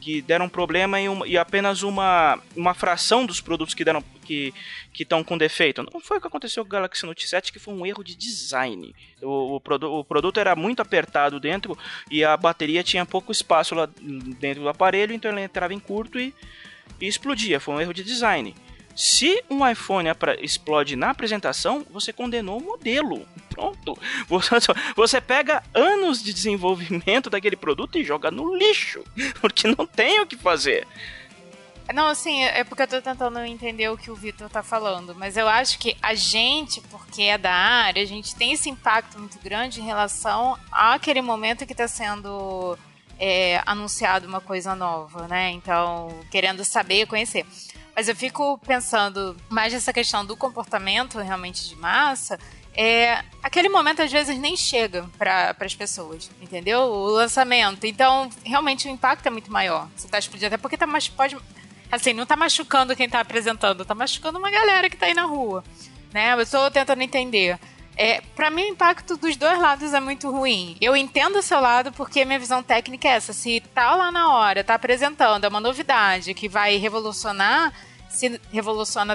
que 0.00 0.22
deram 0.22 0.48
problema 0.48 1.00
e, 1.00 1.06
e, 1.26 1.36
apenas 1.36 1.82
uma, 1.82 2.38
uma 2.56 2.74
fração 2.74 3.26
dos 3.26 3.40
produtos 3.40 3.74
que 3.74 3.84
deram 3.84 4.02
que 4.24 4.54
estão 4.98 5.24
com 5.24 5.36
defeito. 5.36 5.82
Não 5.92 6.00
foi 6.00 6.18
o 6.18 6.20
que 6.20 6.26
aconteceu 6.26 6.64
com 6.64 6.68
o 6.68 6.70
Galaxy 6.70 7.04
Note 7.04 7.28
7, 7.28 7.52
que 7.52 7.58
foi 7.58 7.74
um 7.74 7.84
erro 7.84 8.04
de 8.04 8.14
design. 8.14 8.94
O, 9.20 9.56
o, 9.56 9.98
o 9.98 10.04
produto 10.04 10.38
era 10.38 10.54
muito 10.54 10.80
apertado 10.80 11.40
dentro 11.40 11.76
e 12.10 12.24
a 12.24 12.36
bateria 12.36 12.84
tinha 12.84 13.04
pouco 13.04 13.32
espaço 13.32 13.74
lá 13.74 13.88
dentro 14.40 14.62
do 14.62 14.68
aparelho, 14.68 15.12
então 15.12 15.30
ele 15.30 15.42
entrava 15.42 15.74
em 15.74 15.80
curto 15.80 16.18
e 16.18 16.32
e 17.00 17.06
explodia. 17.06 17.60
Foi 17.60 17.74
um 17.74 17.80
erro 17.80 17.94
de 17.94 18.02
design. 18.02 18.54
Se 18.96 19.42
um 19.48 19.66
iPhone 19.66 20.08
explode 20.40 20.96
na 20.96 21.10
apresentação, 21.10 21.86
você 21.90 22.12
condenou 22.12 22.58
o 22.58 22.64
modelo. 22.64 23.26
Pronto. 23.60 23.98
Você, 24.26 24.54
você 24.96 25.20
pega 25.20 25.62
anos 25.74 26.22
de 26.22 26.32
desenvolvimento 26.32 27.28
daquele 27.28 27.56
produto 27.56 27.98
e 27.98 28.04
joga 28.04 28.30
no 28.30 28.56
lixo. 28.56 29.04
Porque 29.40 29.68
não 29.68 29.86
tem 29.86 30.20
o 30.20 30.26
que 30.26 30.36
fazer. 30.36 30.86
Não, 31.92 32.06
assim, 32.06 32.44
é 32.44 32.62
porque 32.62 32.82
eu 32.82 32.86
tô 32.86 33.02
tentando 33.02 33.40
entender 33.40 33.88
o 33.88 33.98
que 33.98 34.12
o 34.12 34.14
Vitor 34.14 34.48
tá 34.48 34.62
falando, 34.62 35.12
mas 35.12 35.36
eu 35.36 35.48
acho 35.48 35.76
que 35.76 35.96
a 36.00 36.14
gente, 36.14 36.80
porque 36.82 37.22
é 37.22 37.36
da 37.36 37.52
área, 37.52 38.00
a 38.00 38.06
gente 38.06 38.32
tem 38.36 38.52
esse 38.52 38.70
impacto 38.70 39.18
muito 39.18 39.40
grande 39.40 39.80
em 39.80 39.84
relação 39.84 40.56
àquele 40.70 41.20
momento 41.20 41.66
que 41.66 41.74
tá 41.74 41.88
sendo 41.88 42.78
é, 43.18 43.60
anunciado 43.66 44.28
uma 44.28 44.40
coisa 44.40 44.72
nova, 44.76 45.26
né? 45.26 45.50
Então, 45.50 46.16
querendo 46.30 46.64
saber, 46.64 47.06
conhecer. 47.06 47.44
Mas 47.94 48.08
eu 48.08 48.14
fico 48.14 48.56
pensando 48.58 49.36
mais 49.48 49.72
nessa 49.72 49.92
questão 49.92 50.24
do 50.24 50.36
comportamento 50.36 51.18
realmente 51.18 51.68
de 51.68 51.74
massa. 51.74 52.38
É, 52.82 53.22
aquele 53.42 53.68
momento 53.68 54.00
às 54.00 54.10
vezes 54.10 54.38
nem 54.38 54.56
chega 54.56 55.06
para 55.18 55.54
as 55.60 55.74
pessoas, 55.74 56.30
entendeu? 56.40 56.80
O 56.80 57.08
lançamento. 57.08 57.84
Então, 57.84 58.30
realmente 58.42 58.88
o 58.88 58.90
impacto 58.90 59.26
é 59.26 59.30
muito 59.30 59.52
maior. 59.52 59.86
Você 59.94 60.08
tá 60.08 60.18
explodindo, 60.18 60.46
até 60.46 60.56
porque 60.56 60.78
tá 60.78 60.86
mais, 60.86 61.06
pode. 61.06 61.36
Assim, 61.92 62.14
não 62.14 62.24
tá 62.24 62.36
machucando 62.36 62.96
quem 62.96 63.06
tá 63.06 63.20
apresentando, 63.20 63.84
tá 63.84 63.94
machucando 63.94 64.38
uma 64.38 64.50
galera 64.50 64.88
que 64.88 64.96
tá 64.96 65.04
aí 65.04 65.12
na 65.12 65.24
rua. 65.24 65.62
Né? 66.10 66.32
Eu 66.32 66.40
estou 66.40 66.70
tentando 66.70 67.02
entender. 67.02 67.58
É, 67.98 68.22
para 68.34 68.48
mim, 68.48 68.62
o 68.62 68.68
impacto 68.68 69.14
dos 69.14 69.36
dois 69.36 69.58
lados 69.58 69.92
é 69.92 70.00
muito 70.00 70.30
ruim. 70.30 70.78
Eu 70.80 70.96
entendo 70.96 71.36
o 71.36 71.42
seu 71.42 71.60
lado 71.60 71.92
porque 71.92 72.24
minha 72.24 72.38
visão 72.38 72.62
técnica 72.62 73.08
é 73.08 73.10
essa. 73.10 73.34
Se 73.34 73.60
tá 73.74 73.94
lá 73.94 74.10
na 74.10 74.32
hora, 74.32 74.64
tá 74.64 74.72
apresentando, 74.72 75.44
é 75.44 75.48
uma 75.48 75.60
novidade 75.60 76.32
que 76.32 76.48
vai 76.48 76.76
revolucionar, 76.76 77.74
se 78.08 78.40
revoluciona 78.50 79.14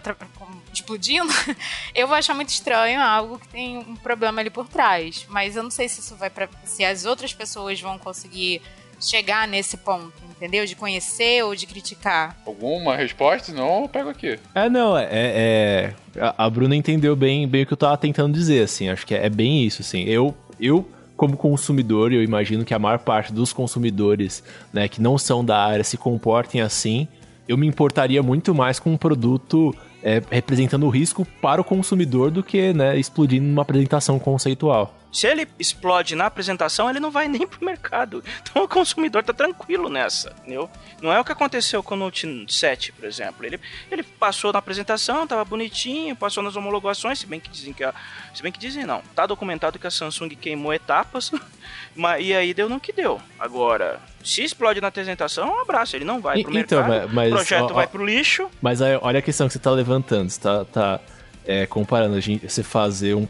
explodindo, 0.85 1.33
eu 1.95 2.07
vou 2.07 2.15
achar 2.15 2.35
muito 2.35 2.49
estranho 2.49 3.01
algo 3.01 3.39
que 3.39 3.47
tem 3.47 3.77
um 3.77 3.95
problema 3.95 4.39
ali 4.39 4.51
por 4.51 4.67
trás. 4.67 5.25
Mas 5.29 5.55
eu 5.55 5.63
não 5.63 5.71
sei 5.71 5.89
se 5.89 5.99
isso 5.99 6.15
vai 6.15 6.29
para 6.29 6.47
se 6.63 6.85
as 6.85 7.05
outras 7.05 7.33
pessoas 7.33 7.81
vão 7.81 7.97
conseguir 7.97 8.61
chegar 8.99 9.47
nesse 9.47 9.75
ponto, 9.77 10.13
entendeu? 10.29 10.65
De 10.65 10.75
conhecer 10.75 11.43
ou 11.43 11.55
de 11.55 11.65
criticar. 11.65 12.37
Alguma 12.45 12.95
resposta? 12.95 13.51
Não, 13.51 13.81
eu 13.81 13.89
pego 13.89 14.09
aqui. 14.09 14.39
É, 14.53 14.69
não, 14.69 14.97
é. 14.97 15.07
é 15.11 15.93
a 16.37 16.49
Bruna 16.49 16.75
entendeu 16.75 17.15
bem, 17.15 17.47
bem 17.47 17.63
o 17.63 17.65
que 17.65 17.73
eu 17.73 17.77
tava 17.77 17.97
tentando 17.97 18.33
dizer, 18.33 18.63
assim. 18.63 18.87
Acho 18.89 19.05
que 19.05 19.13
é, 19.13 19.25
é 19.25 19.29
bem 19.29 19.65
isso, 19.65 19.81
assim. 19.81 20.03
Eu, 20.03 20.35
eu 20.59 20.87
como 21.17 21.37
consumidor, 21.37 22.11
eu 22.11 22.23
imagino 22.23 22.65
que 22.65 22.73
a 22.73 22.79
maior 22.79 22.99
parte 22.99 23.33
dos 23.33 23.53
consumidores, 23.53 24.43
né, 24.73 24.87
que 24.87 25.01
não 25.01 25.17
são 25.17 25.43
da 25.43 25.57
área, 25.57 25.83
se 25.83 25.97
comportem 25.97 26.61
assim. 26.61 27.07
Eu 27.47 27.57
me 27.57 27.67
importaria 27.67 28.23
muito 28.23 28.55
mais 28.55 28.79
com 28.79 28.91
um 28.91 28.97
produto 28.97 29.73
é, 30.05 30.21
representando 30.29 30.85
o 30.85 30.89
risco 30.89 31.25
para 31.41 31.59
o 31.59 31.63
consumidor 31.63 32.29
do 32.29 32.43
que 32.43 32.71
né, 32.71 32.95
explodindo 32.97 33.47
numa 33.47 33.63
apresentação 33.63 34.19
conceitual. 34.19 34.93
Se 35.15 35.27
ele 35.27 35.47
explode 35.57 36.13
na 36.13 36.25
apresentação, 36.25 36.89
ele 36.89 36.99
não 36.99 37.09
vai 37.09 37.29
nem 37.29 37.47
pro 37.47 37.65
mercado. 37.65 38.21
Então 38.45 38.63
o 38.63 38.67
consumidor 38.67 39.23
tá 39.23 39.33
tranquilo 39.33 39.89
nessa, 39.89 40.33
entendeu? 40.39 40.69
Não 41.01 41.11
é 41.11 41.19
o 41.19 41.25
que 41.25 41.31
aconteceu 41.31 41.81
com 41.81 41.95
o 41.95 41.97
Note 41.97 42.45
7, 42.47 42.91
por 42.91 43.05
exemplo. 43.05 43.45
Ele, 43.45 43.59
ele 43.91 44.03
passou 44.03 44.53
na 44.53 44.59
apresentação, 44.59 45.25
tava 45.25 45.43
bonitinho, 45.43 46.15
passou 46.15 46.43
nas 46.43 46.55
homologações, 46.55 47.19
se 47.19 47.25
bem 47.25 47.39
que 47.39 47.49
dizem 47.49 47.73
que 47.73 47.83
a, 47.83 47.93
se 48.33 48.41
bem 48.41 48.51
que 48.51 48.59
dizem 48.59 48.85
não. 48.85 49.01
Tá 49.13 49.25
documentado 49.25 49.79
que 49.79 49.87
a 49.87 49.91
Samsung 49.91 50.29
queimou 50.29 50.73
etapas, 50.73 51.31
mas, 51.95 52.25
e 52.25 52.33
aí 52.33 52.53
deu 52.53 52.69
no 52.69 52.79
que 52.79 52.93
deu. 52.93 53.21
Agora, 53.39 53.99
se 54.23 54.43
explode 54.43 54.81
na 54.81 54.87
apresentação, 54.87 55.49
um 55.49 55.61
abraço, 55.61 55.95
ele 55.95 56.05
não 56.05 56.21
vai 56.21 56.43
pro 56.43 56.57
então, 56.57 56.87
mercado. 56.87 57.13
Mas, 57.13 57.31
o 57.31 57.35
projeto 57.35 57.71
ó, 57.71 57.73
vai 57.73 57.87
pro 57.87 58.05
lixo. 58.05 58.49
Mas 58.61 58.81
aí, 58.81 58.97
olha 59.01 59.19
a 59.19 59.21
questão 59.21 59.47
que 59.47 59.53
você 59.53 59.59
tá 59.59 59.71
levantando, 59.71 60.29
você 60.29 60.39
tá, 60.39 60.65
tá 60.65 60.99
é, 61.45 61.65
comparando 61.65 62.15
a 62.15 62.19
gente, 62.19 62.49
você 62.49 62.63
fazer 62.63 63.15
um, 63.15 63.27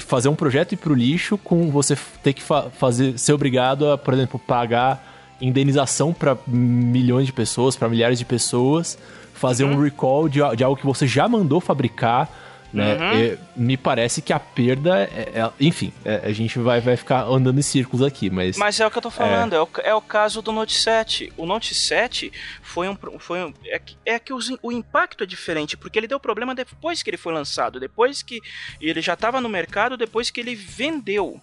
fazer 0.00 0.28
um 0.28 0.34
projeto 0.34 0.72
e 0.72 0.74
ir 0.74 0.78
pro 0.78 0.94
lixo 0.94 1.36
com 1.38 1.70
você 1.70 1.96
ter 2.22 2.32
que 2.32 2.42
fa 2.42 2.70
fazer, 2.70 3.18
ser 3.18 3.32
obrigado 3.32 3.90
a, 3.90 3.98
por 3.98 4.14
exemplo, 4.14 4.38
pagar 4.38 5.36
indenização 5.40 6.12
para 6.12 6.36
milhões 6.46 7.26
de 7.26 7.32
pessoas, 7.32 7.76
para 7.76 7.88
milhares 7.88 8.18
de 8.18 8.24
pessoas, 8.24 8.98
fazer 9.34 9.64
uhum. 9.64 9.74
um 9.74 9.82
recall 9.82 10.28
de, 10.28 10.40
de 10.56 10.64
algo 10.64 10.76
que 10.76 10.86
você 10.86 11.06
já 11.06 11.28
mandou 11.28 11.60
fabricar 11.60 12.28
né? 12.72 12.94
Uhum. 12.94 13.38
me 13.56 13.76
parece 13.76 14.20
que 14.20 14.32
a 14.32 14.38
perda, 14.38 15.00
é, 15.00 15.32
é, 15.34 15.50
enfim, 15.60 15.92
é, 16.04 16.22
a 16.24 16.32
gente 16.32 16.58
vai, 16.58 16.80
vai 16.80 16.96
ficar 16.96 17.24
andando 17.24 17.58
em 17.58 17.62
círculos 17.62 18.06
aqui, 18.06 18.28
mas... 18.30 18.56
Mas 18.56 18.78
é 18.78 18.86
o 18.86 18.90
que 18.90 18.98
eu 18.98 19.02
tô 19.02 19.10
falando, 19.10 19.54
é, 19.54 19.60
o, 19.60 19.68
é 19.84 19.94
o 19.94 20.00
caso 20.00 20.42
do 20.42 20.52
Note 20.52 20.74
7. 20.74 21.32
O 21.36 21.46
Note 21.46 21.74
7 21.74 22.32
foi 22.62 22.88
um... 22.88 22.96
Foi 23.18 23.44
um 23.44 23.54
é 23.66 23.78
que, 23.78 23.96
é 24.04 24.18
que 24.18 24.32
os, 24.32 24.52
o 24.62 24.70
impacto 24.70 25.24
é 25.24 25.26
diferente, 25.26 25.76
porque 25.76 25.98
ele 25.98 26.06
deu 26.06 26.20
problema 26.20 26.54
depois 26.54 27.02
que 27.02 27.10
ele 27.10 27.16
foi 27.16 27.32
lançado, 27.32 27.80
depois 27.80 28.22
que 28.22 28.40
ele 28.80 29.00
já 29.00 29.14
estava 29.14 29.40
no 29.40 29.48
mercado, 29.48 29.96
depois 29.96 30.30
que 30.30 30.40
ele 30.40 30.54
vendeu. 30.54 31.40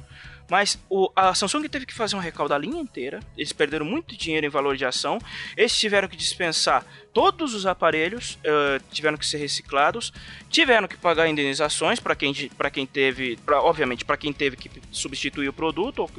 Mas 0.50 0.78
o, 0.90 1.12
a 1.16 1.34
Samsung 1.34 1.68
teve 1.68 1.86
que 1.86 1.94
fazer 1.94 2.16
um 2.16 2.20
recall 2.20 2.48
da 2.48 2.58
linha 2.58 2.80
inteira. 2.80 3.20
Eles 3.36 3.52
perderam 3.52 3.86
muito 3.86 4.16
dinheiro 4.16 4.46
em 4.46 4.50
valor 4.50 4.78
de 4.78 4.86
ação. 4.86 5.18
Eles 5.58 5.78
tiveram 5.78 6.08
que 6.08 6.16
dispensar 6.16 6.86
todos 7.12 7.54
os 7.54 7.66
aparelhos, 7.66 8.38
uh, 8.44 8.84
tiveram 8.92 9.18
que 9.18 9.26
ser 9.26 9.38
reciclados. 9.38 10.14
Tiveram 10.50 10.88
que 10.88 10.98
pagar 10.98 11.28
indenizações 11.28 12.00
para 12.00 12.16
quem, 12.16 12.34
quem 12.34 12.86
teve, 12.86 13.38
pra, 13.38 13.62
obviamente, 13.62 14.06
para 14.06 14.18
quem 14.18 14.32
teve 14.32 14.56
que 14.56 14.70
substituir 14.92 15.50
o 15.50 15.54
produto, 15.54 16.00
ou, 16.00 16.12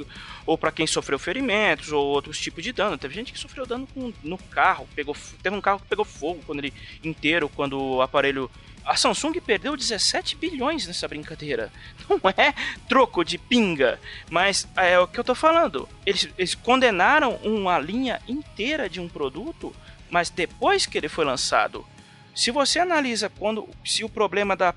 ou 0.45 0.57
para 0.57 0.71
quem 0.71 0.85
sofreu 0.85 1.17
ferimentos, 1.17 1.91
ou 1.91 2.05
outros 2.05 2.39
tipos 2.39 2.63
de 2.63 2.73
dano. 2.73 2.97
Teve 2.97 3.13
gente 3.13 3.31
que 3.31 3.39
sofreu 3.39 3.65
dano 3.65 3.87
com, 3.93 4.11
no 4.23 4.37
carro. 4.37 4.87
Pegou, 4.93 5.15
teve 5.41 5.55
um 5.55 5.61
carro 5.61 5.79
que 5.79 5.87
pegou 5.87 6.03
fogo 6.03 6.41
quando 6.45 6.59
ele 6.59 6.73
inteiro, 7.03 7.47
quando 7.47 7.79
o 7.79 8.01
aparelho 8.01 8.51
a 8.87 8.95
Samsung 8.95 9.33
perdeu 9.41 9.75
17 9.75 10.37
bilhões 10.37 10.87
nessa 10.87 11.07
brincadeira. 11.07 11.71
Não 12.09 12.19
é 12.37 12.53
troco 12.87 13.23
de 13.23 13.37
pinga, 13.37 13.99
mas 14.29 14.67
é 14.77 14.97
o 14.97 15.07
que 15.07 15.19
eu 15.19 15.23
tô 15.23 15.35
falando. 15.35 15.87
Eles, 16.05 16.29
eles 16.37 16.55
condenaram 16.55 17.35
uma 17.43 17.77
linha 17.77 18.21
inteira 18.27 18.89
de 18.89 19.01
um 19.01 19.09
produto, 19.09 19.75
mas 20.09 20.29
depois 20.29 20.85
que 20.85 20.97
ele 20.97 21.09
foi 21.09 21.25
lançado. 21.25 21.85
Se 22.33 22.49
você 22.49 22.79
analisa 22.79 23.29
quando 23.29 23.67
se 23.83 24.03
o 24.03 24.09
problema 24.09 24.55
da 24.55 24.73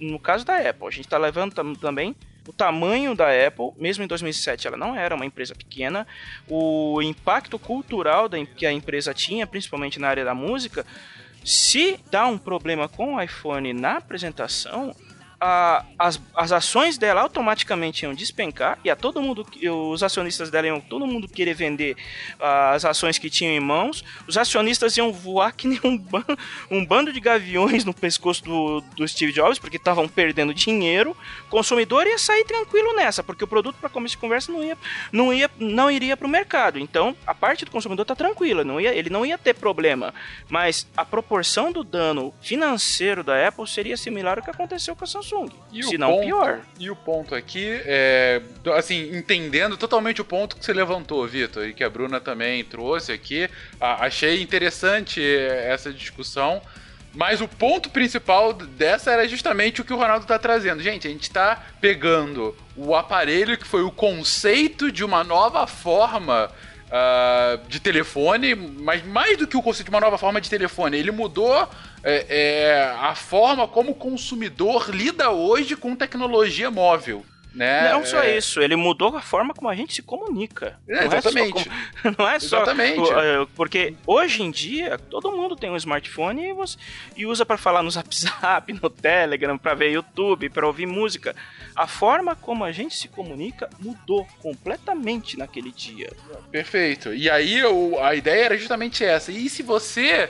no 0.00 0.18
caso 0.18 0.44
da 0.44 0.56
Apple, 0.56 0.86
a 0.86 0.90
gente 0.90 1.04
está 1.04 1.18
levando 1.18 1.54
também 1.78 2.16
o 2.46 2.52
tamanho 2.52 3.14
da 3.14 3.26
Apple, 3.46 3.72
mesmo 3.76 4.04
em 4.04 4.06
2007 4.06 4.66
ela 4.66 4.76
não 4.76 4.96
era 4.96 5.14
uma 5.14 5.26
empresa 5.26 5.54
pequena, 5.54 6.06
o 6.48 7.02
impacto 7.02 7.58
cultural 7.58 8.28
que 8.56 8.64
a 8.64 8.72
empresa 8.72 9.12
tinha, 9.12 9.46
principalmente 9.46 9.98
na 9.98 10.08
área 10.08 10.24
da 10.24 10.34
música, 10.34 10.86
se 11.46 12.00
dá 12.10 12.26
um 12.26 12.36
problema 12.36 12.88
com 12.88 13.14
o 13.14 13.22
iPhone 13.22 13.72
na 13.72 13.98
apresentação, 13.98 14.92
a, 15.40 15.84
as, 15.98 16.20
as 16.34 16.52
ações 16.52 16.96
dela 16.96 17.20
automaticamente 17.20 18.04
iam 18.04 18.14
despencar 18.14 18.78
e 18.84 18.90
a 18.90 18.96
todo 18.96 19.20
mundo, 19.20 19.46
os 19.90 20.02
acionistas 20.02 20.50
dela 20.50 20.66
iam 20.66 20.80
todo 20.80 21.06
mundo 21.06 21.28
querer 21.28 21.54
vender 21.54 21.96
uh, 22.40 22.74
as 22.74 22.84
ações 22.84 23.18
que 23.18 23.28
tinham 23.28 23.52
em 23.52 23.60
mãos. 23.60 24.02
Os 24.26 24.38
acionistas 24.38 24.96
iam 24.96 25.12
voar 25.12 25.52
que 25.52 25.66
nem 25.66 25.80
um, 25.84 25.96
ban, 25.96 26.24
um 26.70 26.84
bando 26.84 27.12
de 27.12 27.20
gaviões 27.20 27.84
no 27.84 27.92
pescoço 27.92 28.44
do, 28.44 28.80
do 28.96 29.06
Steve 29.06 29.32
Jobs, 29.32 29.58
porque 29.58 29.76
estavam 29.76 30.08
perdendo 30.08 30.54
dinheiro. 30.54 31.16
O 31.46 31.50
consumidor 31.50 32.06
ia 32.06 32.18
sair 32.18 32.44
tranquilo 32.44 32.94
nessa, 32.94 33.22
porque 33.22 33.44
o 33.44 33.48
produto 33.48 33.76
para 33.78 33.90
começo 33.90 34.12
de 34.12 34.20
conversa 34.20 34.50
não 34.50 34.64
ia, 34.64 34.78
não 35.12 35.32
ia, 35.32 35.50
não 35.58 35.90
iria 35.90 36.16
para 36.16 36.26
o 36.26 36.30
mercado. 36.30 36.78
Então 36.78 37.14
a 37.26 37.34
parte 37.34 37.64
do 37.64 37.70
consumidor 37.70 38.04
está 38.04 38.14
tranquila, 38.14 38.64
não 38.64 38.80
ia, 38.80 38.94
ele 38.94 39.10
não 39.10 39.24
ia 39.26 39.36
ter 39.36 39.54
problema. 39.54 40.14
Mas 40.48 40.86
a 40.96 41.04
proporção 41.04 41.70
do 41.70 41.84
dano 41.84 42.32
financeiro 42.40 43.22
da 43.22 43.46
Apple 43.46 43.66
seria 43.66 43.96
similar 43.96 44.38
ao 44.38 44.44
que 44.44 44.50
aconteceu 44.50 44.96
com 44.96 45.04
a 45.04 45.06
Samsung. 45.06 45.35
Samsung. 45.36 45.50
E 45.72 45.82
se 45.82 45.98
não 45.98 46.12
ponto, 46.12 46.24
pior. 46.24 46.60
E 46.78 46.90
o 46.90 46.96
ponto 46.96 47.34
aqui 47.34 47.80
é, 47.84 48.40
assim, 48.74 49.16
entendendo 49.16 49.76
totalmente 49.76 50.20
o 50.20 50.24
ponto 50.24 50.56
que 50.56 50.64
você 50.64 50.72
levantou, 50.72 51.26
Vitor, 51.26 51.66
e 51.66 51.74
que 51.74 51.84
a 51.84 51.90
Bruna 51.90 52.20
também 52.20 52.64
trouxe 52.64 53.12
aqui, 53.12 53.48
achei 53.80 54.40
interessante 54.40 55.22
essa 55.22 55.92
discussão. 55.92 56.62
Mas 57.14 57.40
o 57.40 57.48
ponto 57.48 57.88
principal 57.88 58.52
dessa 58.52 59.10
era 59.10 59.26
justamente 59.26 59.80
o 59.80 59.84
que 59.84 59.92
o 59.92 59.96
Ronaldo 59.96 60.24
está 60.24 60.38
trazendo. 60.38 60.82
Gente, 60.82 61.08
a 61.08 61.10
gente 61.10 61.22
está 61.22 61.64
pegando 61.80 62.54
o 62.76 62.94
aparelho 62.94 63.56
que 63.56 63.66
foi 63.66 63.82
o 63.82 63.90
conceito 63.90 64.92
de 64.92 65.02
uma 65.02 65.24
nova 65.24 65.66
forma 65.66 66.50
uh, 66.86 67.68
de 67.68 67.80
telefone, 67.80 68.54
mas 68.54 69.02
mais 69.02 69.38
do 69.38 69.46
que 69.46 69.56
o 69.56 69.62
conceito 69.62 69.86
de 69.86 69.90
uma 69.90 70.00
nova 70.00 70.18
forma 70.18 70.40
de 70.40 70.50
telefone, 70.50 70.98
ele 70.98 71.10
mudou 71.10 71.66
é, 72.08 72.26
é, 72.28 72.96
a 73.00 73.16
forma 73.16 73.66
como 73.66 73.90
o 73.90 73.94
consumidor 73.94 74.90
lida 74.90 75.30
hoje 75.30 75.74
com 75.74 75.96
tecnologia 75.96 76.70
móvel. 76.70 77.26
Né? 77.52 77.90
Não 77.90 78.04
só 78.04 78.22
é... 78.22 78.36
isso, 78.36 78.60
ele 78.60 78.76
mudou 78.76 79.16
a 79.16 79.22
forma 79.22 79.54
como 79.54 79.70
a 79.70 79.74
gente 79.74 79.94
se 79.94 80.02
comunica. 80.02 80.78
É, 80.86 81.06
exatamente. 81.06 81.68
Não 82.04 82.10
é 82.10 82.12
só, 82.12 82.18
não 82.18 82.28
é 82.28 82.38
só 82.38 82.56
exatamente. 82.58 83.10
É, 83.16 83.46
porque 83.56 83.94
hoje 84.06 84.42
em 84.42 84.50
dia 84.50 84.98
todo 84.98 85.32
mundo 85.32 85.56
tem 85.56 85.70
um 85.70 85.76
smartphone 85.76 86.42
e, 86.42 86.54
e 87.16 87.26
usa 87.26 87.46
para 87.46 87.56
falar 87.56 87.82
no 87.82 87.90
WhatsApp, 87.96 88.72
no 88.74 88.90
Telegram, 88.90 89.56
para 89.56 89.74
ver 89.74 89.90
YouTube, 89.90 90.50
para 90.50 90.66
ouvir 90.66 90.86
música. 90.86 91.34
A 91.74 91.86
forma 91.86 92.36
como 92.36 92.62
a 92.62 92.70
gente 92.72 92.94
se 92.94 93.08
comunica 93.08 93.70
mudou 93.80 94.26
completamente 94.42 95.38
naquele 95.38 95.72
dia. 95.72 96.12
Perfeito. 96.52 97.14
E 97.14 97.30
aí 97.30 97.62
a 98.02 98.14
ideia 98.14 98.44
era 98.44 98.58
justamente 98.58 99.02
essa. 99.02 99.32
E 99.32 99.48
se 99.48 99.62
você 99.62 100.28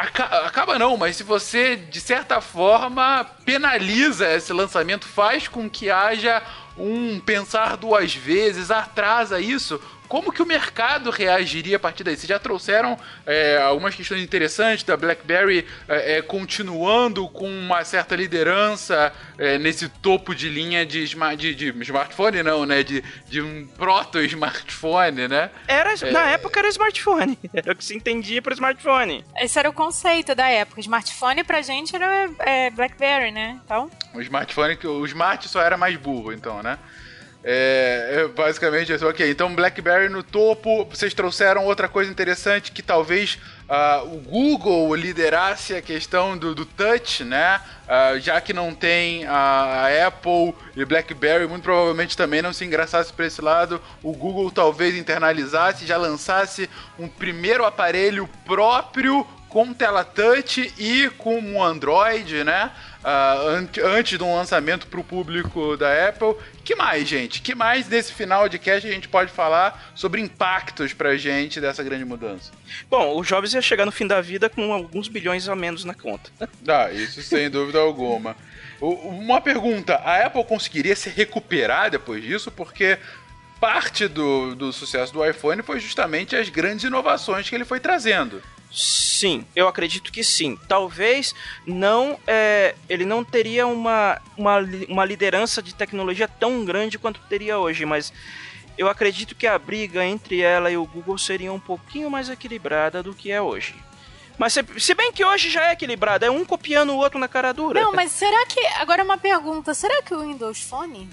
Aca- 0.00 0.46
Acaba 0.46 0.78
não, 0.78 0.96
mas 0.96 1.16
se 1.16 1.22
você, 1.22 1.76
de 1.76 2.00
certa 2.00 2.40
forma, 2.40 3.24
penaliza 3.44 4.32
esse 4.34 4.52
lançamento, 4.52 5.06
faz 5.06 5.46
com 5.46 5.68
que 5.68 5.90
haja 5.90 6.42
um 6.76 7.20
pensar 7.20 7.76
duas 7.76 8.14
vezes, 8.14 8.70
atrasa 8.70 9.40
isso, 9.40 9.80
como 10.10 10.32
que 10.32 10.42
o 10.42 10.46
mercado 10.46 11.08
reagiria 11.10 11.76
a 11.76 11.80
partir 11.80 12.02
daí? 12.02 12.16
Vocês 12.16 12.28
já 12.28 12.38
trouxeram 12.38 12.98
é, 13.24 13.58
algumas 13.62 13.94
questões 13.94 14.20
interessantes 14.22 14.82
da 14.84 14.96
BlackBerry 14.96 15.64
é, 15.88 16.18
é, 16.18 16.22
continuando 16.22 17.28
com 17.28 17.48
uma 17.48 17.84
certa 17.84 18.16
liderança 18.16 19.12
é, 19.38 19.56
nesse 19.56 19.88
topo 19.88 20.34
de 20.34 20.48
linha 20.48 20.84
de, 20.84 21.06
de- 21.06 21.54
de 21.54 21.82
smartphone, 21.82 22.42
não, 22.42 22.66
né? 22.66 22.82
De, 22.82 23.04
de 23.28 23.40
um 23.40 23.66
proto-smartphone, 24.28 25.28
né? 25.28 25.50
Era, 25.68 25.94
É. 25.94 26.10
Na 26.10 26.26
época 26.30 26.58
era 26.58 26.68
smartphone. 26.68 27.38
Era 27.54 27.70
o 27.72 27.76
que 27.76 27.84
se 27.84 27.94
entendia 27.94 28.42
por 28.42 28.52
smartphone. 28.52 29.24
Esse 29.38 29.58
era 29.58 29.68
o 29.68 29.72
conceito 29.72 30.34
da 30.34 30.48
época. 30.48 30.80
Smartphone 30.80 31.44
pra 31.44 31.62
gente 31.62 31.94
era 31.94 32.28
é, 32.40 32.70
Blackberry, 32.70 33.30
né? 33.30 33.60
Então, 33.64 33.90
O 34.14 34.20
smartphone, 34.20 34.76
que 34.76 34.86
o 34.86 35.04
smart 35.06 35.48
só 35.48 35.62
era 35.62 35.76
mais 35.76 35.96
burro, 35.96 36.32
então, 36.32 36.62
né? 36.62 36.78
É, 37.42 38.22
é 38.22 38.28
basicamente 38.28 38.92
isso. 38.92 39.06
Ok, 39.06 39.28
então 39.30 39.54
BlackBerry 39.54 40.08
no 40.08 40.22
topo. 40.22 40.84
Vocês 40.84 41.14
trouxeram 41.14 41.64
outra 41.64 41.88
coisa 41.88 42.10
interessante 42.10 42.70
que 42.70 42.82
talvez 42.82 43.38
ah, 43.68 44.02
o 44.04 44.18
Google 44.18 44.94
liderasse 44.94 45.74
a 45.74 45.80
questão 45.80 46.36
do, 46.36 46.54
do 46.54 46.66
touch, 46.66 47.24
né? 47.24 47.60
Ah, 47.88 48.18
já 48.18 48.40
que 48.40 48.52
não 48.52 48.74
tem 48.74 49.26
a 49.26 49.88
Apple 50.06 50.54
e 50.76 50.84
BlackBerry, 50.84 51.46
muito 51.46 51.62
provavelmente 51.62 52.16
também 52.16 52.42
não 52.42 52.52
se 52.52 52.64
engraçasse 52.64 53.12
para 53.12 53.26
esse 53.26 53.40
lado. 53.40 53.80
O 54.02 54.12
Google 54.12 54.50
talvez 54.50 54.94
internalizasse, 54.94 55.86
já 55.86 55.96
lançasse 55.96 56.68
um 56.98 57.08
primeiro 57.08 57.64
aparelho 57.64 58.28
próprio 58.44 59.26
com 59.50 59.74
tela 59.74 60.04
touch 60.04 60.72
e 60.78 61.10
com 61.18 61.38
um 61.38 61.62
Android, 61.62 62.44
né? 62.44 62.70
Ante- 63.02 63.80
antes 63.80 64.18
de 64.18 64.24
um 64.24 64.34
lançamento 64.34 64.86
para 64.86 65.00
o 65.00 65.04
público 65.04 65.76
da 65.76 66.08
Apple. 66.08 66.34
Que 66.64 66.74
mais, 66.74 67.08
gente? 67.08 67.40
Que 67.40 67.54
mais 67.54 67.88
nesse 67.88 68.12
final 68.12 68.48
de 68.48 68.58
cast 68.58 68.86
a 68.86 68.92
gente 68.92 69.08
pode 69.08 69.30
falar 69.32 69.90
sobre 69.94 70.20
impactos 70.20 70.92
pra 70.92 71.16
gente 71.16 71.60
dessa 71.60 71.82
grande 71.82 72.04
mudança? 72.04 72.52
Bom, 72.90 73.16
o 73.16 73.22
Jobs 73.24 73.54
ia 73.54 73.62
chegar 73.62 73.86
no 73.86 73.92
fim 73.92 74.06
da 74.06 74.20
vida 74.20 74.48
com 74.50 74.72
alguns 74.72 75.08
bilhões 75.08 75.48
a 75.48 75.56
menos 75.56 75.84
na 75.84 75.94
conta. 75.94 76.30
Ah, 76.68 76.90
isso 76.92 77.22
sem 77.22 77.48
dúvida 77.50 77.78
alguma. 77.78 78.36
Uma 78.80 79.40
pergunta: 79.40 79.94
a 79.96 80.26
Apple 80.26 80.44
conseguiria 80.44 80.94
se 80.94 81.08
recuperar 81.08 81.90
depois 81.90 82.22
disso? 82.22 82.50
Porque 82.50 82.98
parte 83.60 84.06
do, 84.08 84.54
do 84.54 84.72
sucesso 84.72 85.12
do 85.12 85.24
iPhone 85.24 85.62
foi 85.62 85.80
justamente 85.80 86.36
as 86.36 86.48
grandes 86.48 86.84
inovações 86.84 87.48
que 87.48 87.54
ele 87.54 87.64
foi 87.64 87.80
trazendo. 87.80 88.42
Sim, 88.72 89.44
eu 89.54 89.66
acredito 89.66 90.12
que 90.12 90.22
sim. 90.22 90.58
Talvez 90.68 91.34
não. 91.66 92.18
é, 92.26 92.74
ele 92.88 93.04
não 93.04 93.24
teria 93.24 93.66
uma, 93.66 94.20
uma, 94.36 94.58
uma 94.88 95.04
liderança 95.04 95.60
de 95.62 95.74
tecnologia 95.74 96.28
tão 96.28 96.64
grande 96.64 96.98
quanto 96.98 97.20
teria 97.28 97.58
hoje, 97.58 97.84
mas 97.84 98.12
eu 98.78 98.88
acredito 98.88 99.34
que 99.34 99.46
a 99.46 99.58
briga 99.58 100.04
entre 100.04 100.40
ela 100.40 100.70
e 100.70 100.76
o 100.76 100.86
Google 100.86 101.18
seria 101.18 101.52
um 101.52 101.60
pouquinho 101.60 102.08
mais 102.08 102.30
equilibrada 102.30 103.02
do 103.02 103.12
que 103.12 103.30
é 103.30 103.42
hoje. 103.42 103.74
Mas 104.38 104.54
se, 104.54 104.64
se 104.78 104.94
bem 104.94 105.12
que 105.12 105.22
hoje 105.22 105.50
já 105.50 105.68
é 105.68 105.72
equilibrada, 105.72 106.24
é 106.24 106.30
um 106.30 106.46
copiando 106.46 106.90
o 106.90 106.96
outro 106.96 107.18
na 107.18 107.28
cara 107.28 107.52
dura. 107.52 107.78
Não, 107.78 107.92
mas 107.92 108.10
será 108.10 108.46
que. 108.46 108.58
Agora 108.78 109.04
uma 109.04 109.18
pergunta: 109.18 109.74
será 109.74 110.00
que 110.00 110.14
o 110.14 110.20
Windows 110.20 110.62
Phone 110.62 111.10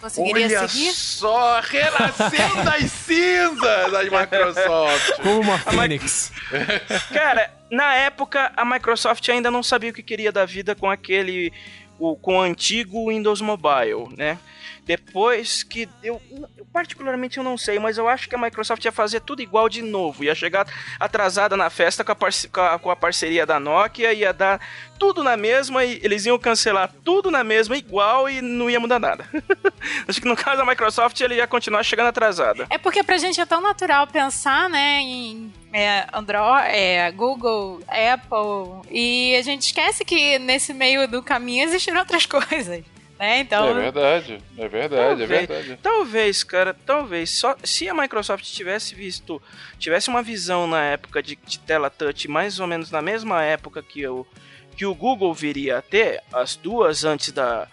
conseguiria 0.00 0.58
Olha 0.60 0.68
seguir? 0.68 0.92
só, 0.92 1.60
renascendo 1.60 2.62
das 2.64 2.90
cinzas 2.90 3.92
das 3.92 4.08
Microsoft. 4.10 5.12
Como 5.22 5.40
uma 5.40 5.58
fênix. 5.58 6.32
Cara, 7.12 7.50
na 7.70 7.94
época 7.94 8.52
a 8.56 8.64
Microsoft 8.64 9.28
ainda 9.28 9.50
não 9.50 9.62
sabia 9.62 9.90
o 9.90 9.94
que 9.94 10.02
queria 10.02 10.30
da 10.32 10.44
vida 10.44 10.74
com 10.74 10.90
aquele. 10.90 11.52
O, 11.96 12.16
com 12.16 12.38
o 12.38 12.40
antigo 12.42 13.08
Windows 13.08 13.40
Mobile, 13.40 14.08
né? 14.16 14.36
Depois 14.84 15.62
que. 15.62 15.88
Eu, 16.02 16.20
eu 16.58 16.66
particularmente 16.72 17.38
eu 17.38 17.44
não 17.44 17.56
sei, 17.56 17.78
mas 17.78 17.96
eu 17.96 18.08
acho 18.08 18.28
que 18.28 18.34
a 18.34 18.38
Microsoft 18.38 18.84
ia 18.84 18.90
fazer 18.90 19.20
tudo 19.20 19.40
igual 19.40 19.68
de 19.68 19.80
novo. 19.80 20.24
Ia 20.24 20.34
chegar 20.34 20.66
atrasada 20.98 21.56
na 21.56 21.70
festa 21.70 22.02
com 22.04 22.10
a, 22.10 22.14
parce- 22.16 22.48
com 22.48 22.60
a, 22.60 22.78
com 22.80 22.90
a 22.90 22.96
parceria 22.96 23.46
da 23.46 23.60
Nokia, 23.60 24.12
ia 24.12 24.32
dar 24.32 24.60
tudo 25.04 25.22
na 25.22 25.36
mesma 25.36 25.84
e 25.84 26.00
eles 26.02 26.24
iam 26.24 26.38
cancelar 26.38 26.90
tudo 27.04 27.30
na 27.30 27.44
mesma, 27.44 27.76
igual 27.76 28.26
e 28.26 28.40
não 28.40 28.70
ia 28.70 28.80
mudar 28.80 28.98
nada. 28.98 29.28
acho 30.08 30.18
que 30.18 30.26
no 30.26 30.34
caso 30.34 30.56
da 30.56 30.64
Microsoft 30.64 31.20
ele 31.20 31.34
ia 31.34 31.46
continuar 31.46 31.82
chegando 31.82 32.06
atrasada. 32.06 32.66
É 32.70 32.78
porque 32.78 33.02
pra 33.02 33.18
gente 33.18 33.38
é 33.38 33.44
tão 33.44 33.60
natural 33.60 34.06
pensar, 34.06 34.70
né, 34.70 35.00
em 35.02 35.52
é, 35.74 36.06
Android, 36.10 36.68
é, 36.68 37.12
Google, 37.12 37.82
Apple, 37.86 38.88
e 38.90 39.36
a 39.36 39.42
gente 39.42 39.66
esquece 39.66 40.06
que 40.06 40.38
nesse 40.38 40.72
meio 40.72 41.06
do 41.06 41.22
caminho 41.22 41.66
existiram 41.66 41.98
outras 41.98 42.24
coisas, 42.24 42.82
né? 43.18 43.40
Então, 43.40 43.74
verdade, 43.74 44.38
é 44.56 44.68
verdade, 44.68 45.18
Talvez. 45.18 45.78
Talvez, 45.82 46.44
cara, 46.44 46.74
talvez. 46.86 47.28
Só 47.28 47.54
se 47.62 47.86
a 47.90 47.94
Microsoft 47.94 48.44
tivesse 48.44 48.94
visto, 48.94 49.40
tivesse 49.78 50.08
uma 50.08 50.22
visão 50.22 50.66
na 50.66 50.82
época 50.82 51.22
de, 51.22 51.38
de 51.46 51.58
tela 51.58 51.90
touch, 51.90 52.26
mais 52.26 52.58
ou 52.58 52.66
menos 52.66 52.90
na 52.90 53.02
mesma 53.02 53.42
época 53.42 53.82
que 53.82 54.06
o, 54.06 54.26
que 54.74 54.84
o 54.86 54.94
Google 54.94 55.32
viria 55.32 55.78
a 55.78 55.82
ter, 55.82 56.20
as 56.32 56.56
duas 56.56 57.04
antes 57.04 57.30
da, 57.32 57.66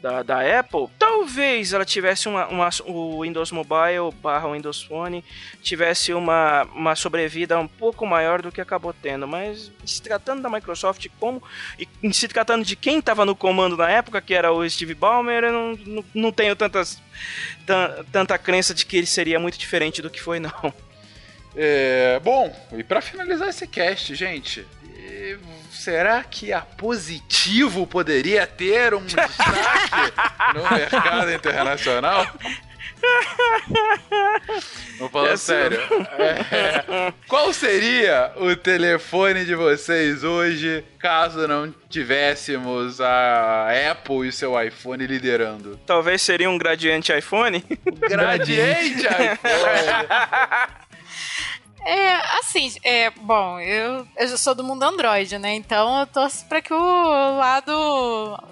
da, 0.00 0.22
da 0.22 0.58
Apple, 0.60 0.88
talvez 0.98 1.72
ela 1.72 1.84
tivesse 1.84 2.28
uma, 2.28 2.46
uma- 2.48 2.68
o 2.84 3.22
Windows 3.22 3.50
Mobile 3.52 4.12
barra 4.22 4.50
Windows 4.52 4.82
Phone 4.82 5.24
tivesse 5.62 6.12
uma, 6.12 6.64
uma 6.74 6.94
sobrevida 6.94 7.58
um 7.58 7.66
pouco 7.66 8.06
maior 8.06 8.42
do 8.42 8.52
que 8.52 8.60
acabou 8.60 8.92
tendo. 8.92 9.26
Mas 9.26 9.70
se 9.84 10.00
tratando 10.02 10.42
da 10.42 10.50
Microsoft 10.50 11.06
como 11.18 11.42
e 11.78 12.12
se 12.12 12.28
tratando 12.28 12.64
de 12.64 12.76
quem 12.76 12.98
estava 12.98 13.24
no 13.24 13.34
comando 13.34 13.76
na 13.76 13.90
época, 13.90 14.20
que 14.20 14.34
era 14.34 14.52
o 14.52 14.68
Steve 14.68 14.94
Ballmer, 14.94 15.44
eu 15.44 15.52
não, 15.52 15.76
não, 15.86 16.04
não 16.14 16.32
tenho 16.32 16.54
tantas, 16.54 17.00
tan- 17.66 18.04
tanta 18.12 18.38
crença 18.38 18.74
de 18.74 18.84
que 18.86 18.96
ele 18.96 19.06
seria 19.06 19.40
muito 19.40 19.58
diferente 19.58 20.00
do 20.02 20.10
que 20.10 20.20
foi, 20.20 20.38
não. 20.40 20.72
É, 21.58 22.20
bom, 22.22 22.54
e 22.76 22.84
pra 22.84 23.00
finalizar 23.00 23.48
esse 23.48 23.66
cast, 23.66 24.14
gente, 24.14 24.66
e 25.06 25.38
será 25.70 26.22
que 26.24 26.52
a 26.52 26.60
Positivo 26.60 27.86
poderia 27.86 28.46
ter 28.46 28.92
um 28.94 29.04
destaque 29.04 30.12
no 30.54 30.68
mercado 30.70 31.32
internacional? 31.32 32.26
Não 34.98 35.08
falando 35.10 35.32
Essa- 35.32 35.52
sério. 35.54 35.78
É, 36.18 37.12
qual 37.28 37.52
seria 37.52 38.32
o 38.36 38.56
telefone 38.56 39.44
de 39.44 39.54
vocês 39.54 40.24
hoje 40.24 40.82
caso 40.98 41.46
não 41.46 41.72
tivéssemos 41.90 43.00
a 43.00 43.68
Apple 43.90 44.26
e 44.26 44.32
seu 44.32 44.60
iPhone 44.60 45.06
liderando? 45.06 45.78
Talvez 45.86 46.22
seria 46.22 46.48
um 46.50 46.56
gradiente 46.58 47.12
iPhone. 47.12 47.62
Gradiente 48.08 49.06
iPhone! 49.06 50.76
É 51.86 52.38
assim, 52.40 52.72
é, 52.82 53.10
bom, 53.10 53.60
eu, 53.60 54.04
eu 54.16 54.28
já 54.28 54.36
sou 54.36 54.56
do 54.56 54.64
mundo 54.64 54.82
Android, 54.82 55.38
né? 55.38 55.54
Então 55.54 56.00
eu 56.00 56.06
torço 56.06 56.44
pra 56.46 56.60
que 56.60 56.72
o 56.72 57.38
lado 57.38 57.72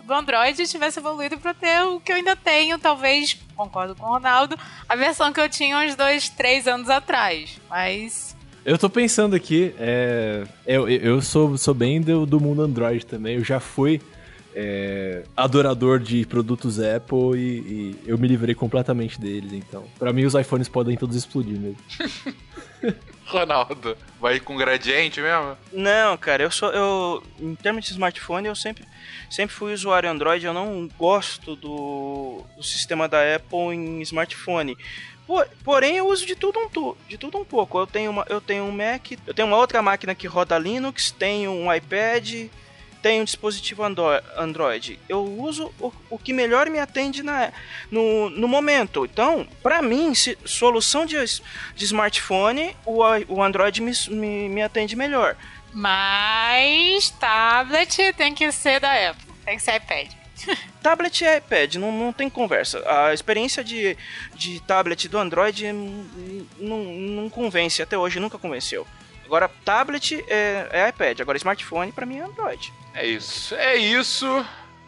do 0.05 0.15
Android 0.15 0.65
tivesse 0.69 1.01
evoluído 1.01 1.37
pra 1.39 1.53
ter 1.53 1.83
o 1.83 1.99
que 1.99 2.13
eu 2.13 2.17
ainda 2.17 2.37
tenho, 2.37 2.79
talvez, 2.79 3.37
concordo 3.57 3.97
com 3.97 4.07
o 4.07 4.09
Ronaldo, 4.09 4.57
a 4.89 4.95
versão 4.95 5.33
que 5.33 5.41
eu 5.41 5.49
tinha 5.49 5.79
uns 5.79 5.97
dois, 5.97 6.29
três 6.29 6.69
anos 6.69 6.89
atrás. 6.89 7.61
Mas 7.69 8.37
Eu 8.65 8.79
tô 8.79 8.89
pensando 8.89 9.35
aqui, 9.35 9.75
é, 9.81 10.45
eu, 10.65 10.89
eu 10.89 11.21
sou, 11.21 11.59
sou 11.59 11.75
bem 11.75 12.01
do, 12.01 12.25
do 12.25 12.39
mundo 12.39 12.63
Android 12.63 13.05
também, 13.05 13.35
eu 13.35 13.45
já 13.45 13.59
fui 13.59 14.01
é, 14.55 15.25
adorador 15.37 15.99
de 15.99 16.25
produtos 16.25 16.79
Apple 16.79 17.37
e, 17.37 17.41
e 17.41 17.97
eu 18.07 18.17
me 18.17 18.29
livrei 18.29 18.55
completamente 18.55 19.21
deles, 19.21 19.53
então. 19.53 19.83
Pra 19.99 20.13
mim 20.13 20.25
os 20.25 20.35
iPhones 20.35 20.69
podem 20.69 20.97
todos 20.97 21.17
explodir 21.17 21.59
mesmo. 21.59 21.77
Ronaldo, 23.27 23.97
vai 24.21 24.39
com 24.39 24.57
gradiente 24.57 25.21
mesmo? 25.21 25.57
Não, 25.73 26.17
cara, 26.17 26.43
eu 26.43 26.51
sou. 26.51 26.71
Eu, 26.73 27.23
em 27.41 27.55
termos 27.55 27.85
de 27.85 27.91
smartphone, 27.93 28.49
eu 28.49 28.55
sempre, 28.55 28.85
sempre 29.31 29.55
fui 29.55 29.73
usuário 29.73 30.11
Android. 30.11 30.45
Eu 30.45 30.53
não 30.53 30.89
gosto 30.99 31.57
do, 31.57 32.43
do 32.57 32.63
sistema 32.63 33.09
da 33.09 33.19
Apple 33.37 33.59
em 33.75 34.01
smartphone. 34.03 34.77
Po- 35.27 35.45
Porém, 35.65 35.97
eu 35.97 36.07
uso 36.07 36.27
de 36.27 36.37
tudo 36.37 36.59
um, 36.61 36.95
de 37.09 37.17
tudo 37.17 37.39
um 37.39 37.45
pouco. 37.45 37.79
Eu 37.79 37.87
tenho, 37.87 38.11
uma, 38.11 38.27
eu 38.29 38.41
tenho 38.41 38.65
um 38.65 38.71
Mac, 38.73 39.13
eu 39.27 39.33
tenho 39.33 39.49
uma 39.49 39.57
outra 39.57 39.81
máquina 39.81 40.15
que 40.15 40.27
roda 40.27 40.59
Linux, 40.59 41.11
tenho 41.11 41.51
um 41.51 41.73
iPad, 41.73 42.49
tenho 43.05 43.21
um 43.21 43.25
dispositivo 43.27 43.83
Android. 44.35 44.99
Eu 45.07 45.23
uso 45.23 45.71
o, 45.79 45.93
o 46.09 46.19
que 46.19 46.33
melhor 46.33 46.71
me 46.71 46.79
atende 46.79 47.23
na, 47.23 47.53
no, 47.91 48.31
no 48.31 48.49
momento. 48.49 49.05
Então, 49.05 49.47
pra 49.63 49.83
mim, 49.83 50.15
se- 50.15 50.39
solução 50.47 51.05
de, 51.05 51.17
de 51.77 51.85
smartphone, 51.85 52.75
o, 52.87 53.03
o 53.29 53.43
Android 53.43 53.83
me, 53.83 53.93
me, 54.09 54.49
me 54.49 54.63
atende 54.63 54.97
melhor. 54.97 55.37
Mas 55.71 57.11
tablet 57.21 58.15
tem 58.15 58.35
que 58.35 58.51
ser 58.51 58.81
da 58.81 59.11
Apple, 59.11 59.35
tem 59.45 59.59
que 59.59 59.63
ser 59.63 59.75
iPad. 59.75 60.11
Tablet 60.83 61.25
e 61.25 61.37
iPad, 61.37 61.75
não, 61.75 61.93
não 61.93 62.11
tem 62.13 62.31
conversa. 62.31 62.83
A 62.87 63.13
experiência 63.13 63.63
de, 63.63 63.97
de 64.35 64.61
tablet 64.61 65.09
do 65.09 65.19
Android 65.19 65.67
hum, 65.67 66.47
não, 66.59 66.79
não 66.85 67.29
convence, 67.31 67.83
até 67.83 67.99
hoje 67.99 68.19
nunca 68.19 68.39
convenceu. 68.39 68.87
Agora, 69.25 69.49
tablet 69.65 70.25
é, 70.29 70.69
é 70.71 70.89
iPad. 70.89 71.21
Agora, 71.21 71.39
smartphone, 71.39 71.93
pra 71.93 72.07
mim, 72.07 72.19
é 72.19 72.23
Android. 72.23 72.73
É 72.95 73.07
isso. 73.07 73.55
É 73.55 73.77
isso. 73.77 74.27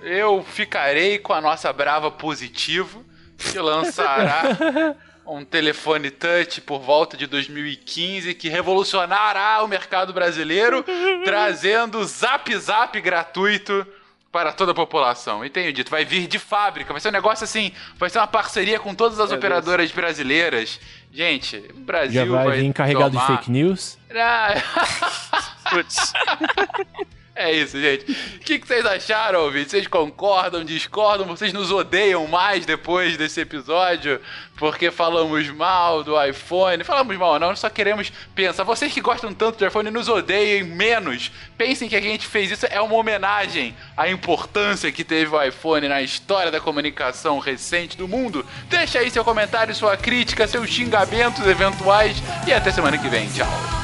Eu 0.03 0.45
ficarei 0.45 1.19
com 1.19 1.33
a 1.33 1.41
nossa 1.41 1.73
brava 1.73 2.11
positivo, 2.11 3.05
que 3.39 3.59
lançará 3.59 4.95
um 5.27 5.45
telefone 5.45 6.11
touch 6.11 6.61
por 6.61 6.81
volta 6.81 7.17
de 7.17 7.27
2015 7.27 8.35
que 8.35 8.49
revolucionará 8.49 9.63
o 9.63 9.69
mercado 9.69 10.13
brasileiro, 10.13 10.85
trazendo 11.25 12.05
zap 12.05 12.55
zap 12.57 13.01
gratuito 13.01 13.87
para 14.33 14.53
toda 14.53 14.73
a 14.73 14.75
população. 14.75 15.45
E 15.45 15.51
tenho 15.51 15.73
dito, 15.73 15.91
vai 15.91 16.05
vir 16.05 16.27
de 16.27 16.39
fábrica, 16.39 16.93
vai 16.93 17.01
ser 17.01 17.09
um 17.09 17.13
negócio 17.13 17.45
assim, 17.45 17.73
vai 17.97 18.11
ser 18.11 18.19
uma 18.19 18.27
parceria 18.27 18.79
com 18.79 18.95
todas 18.95 19.19
as 19.19 19.31
Meu 19.31 19.39
operadoras 19.39 19.91
brasileiras. 19.91 20.79
Gente, 21.13 21.57
o 21.75 21.81
Brasil 21.81 22.27
Já 22.27 22.31
vai 22.31 22.61
vir 22.61 22.73
carregado 22.73 23.11
de 23.13 23.17
tomar- 23.19 23.27
fake 23.39 23.51
news. 23.51 23.99
Ah, 24.15 24.55
Putz. 25.71 26.13
É 27.39 27.53
isso, 27.53 27.79
gente. 27.79 28.11
O 28.11 28.39
que, 28.39 28.59
que 28.59 28.67
vocês 28.67 28.87
acharam, 28.87 29.43
ouvintes? 29.43 29.73
Vocês 29.73 29.87
concordam, 29.87 30.65
discordam? 30.65 31.27
Vocês 31.27 31.53
nos 31.53 31.71
odeiam 31.71 32.27
mais 32.27 32.65
depois 32.65 33.19
desse 33.19 33.43
episódio? 33.43 34.19
Porque 34.57 34.91
falamos 34.91 35.47
mal 35.51 36.03
do 36.03 36.21
iPhone? 36.25 36.83
Falamos 36.83 37.15
mal, 37.19 37.39
não, 37.39 37.55
só 37.55 37.69
queremos 37.69 38.11
pensar. 38.35 38.65
Vocês 38.65 38.91
que 38.91 39.03
gostam 39.03 39.35
tanto 39.35 39.59
do 39.59 39.67
iPhone, 39.67 39.91
nos 39.91 40.09
odeiem 40.09 40.63
menos. 40.63 41.31
Pensem 41.59 41.91
que 41.91 41.97
a 41.97 42.01
gente 42.01 42.27
fez 42.27 42.51
isso 42.51 42.67
é 42.71 42.81
uma 42.81 42.95
homenagem 42.95 43.77
à 43.95 44.09
importância 44.09 44.91
que 44.91 45.05
teve 45.05 45.37
o 45.37 45.43
iPhone 45.43 45.89
na 45.89 46.01
história 46.01 46.51
da 46.51 46.59
comunicação 46.59 47.39
recente 47.39 47.99
do 47.99 48.09
mundo. 48.09 48.47
Deixa 48.71 49.01
aí 49.01 49.11
seu 49.11 49.23
comentário, 49.23 49.75
sua 49.75 49.95
crítica, 49.95 50.49
seus 50.49 50.71
xingamentos 50.71 51.47
eventuais 51.47 52.17
e 52.47 52.53
até 52.55 52.73
semana 52.73 52.97
que 52.97 53.11
vem. 53.11 53.29
Tchau. 53.29 53.76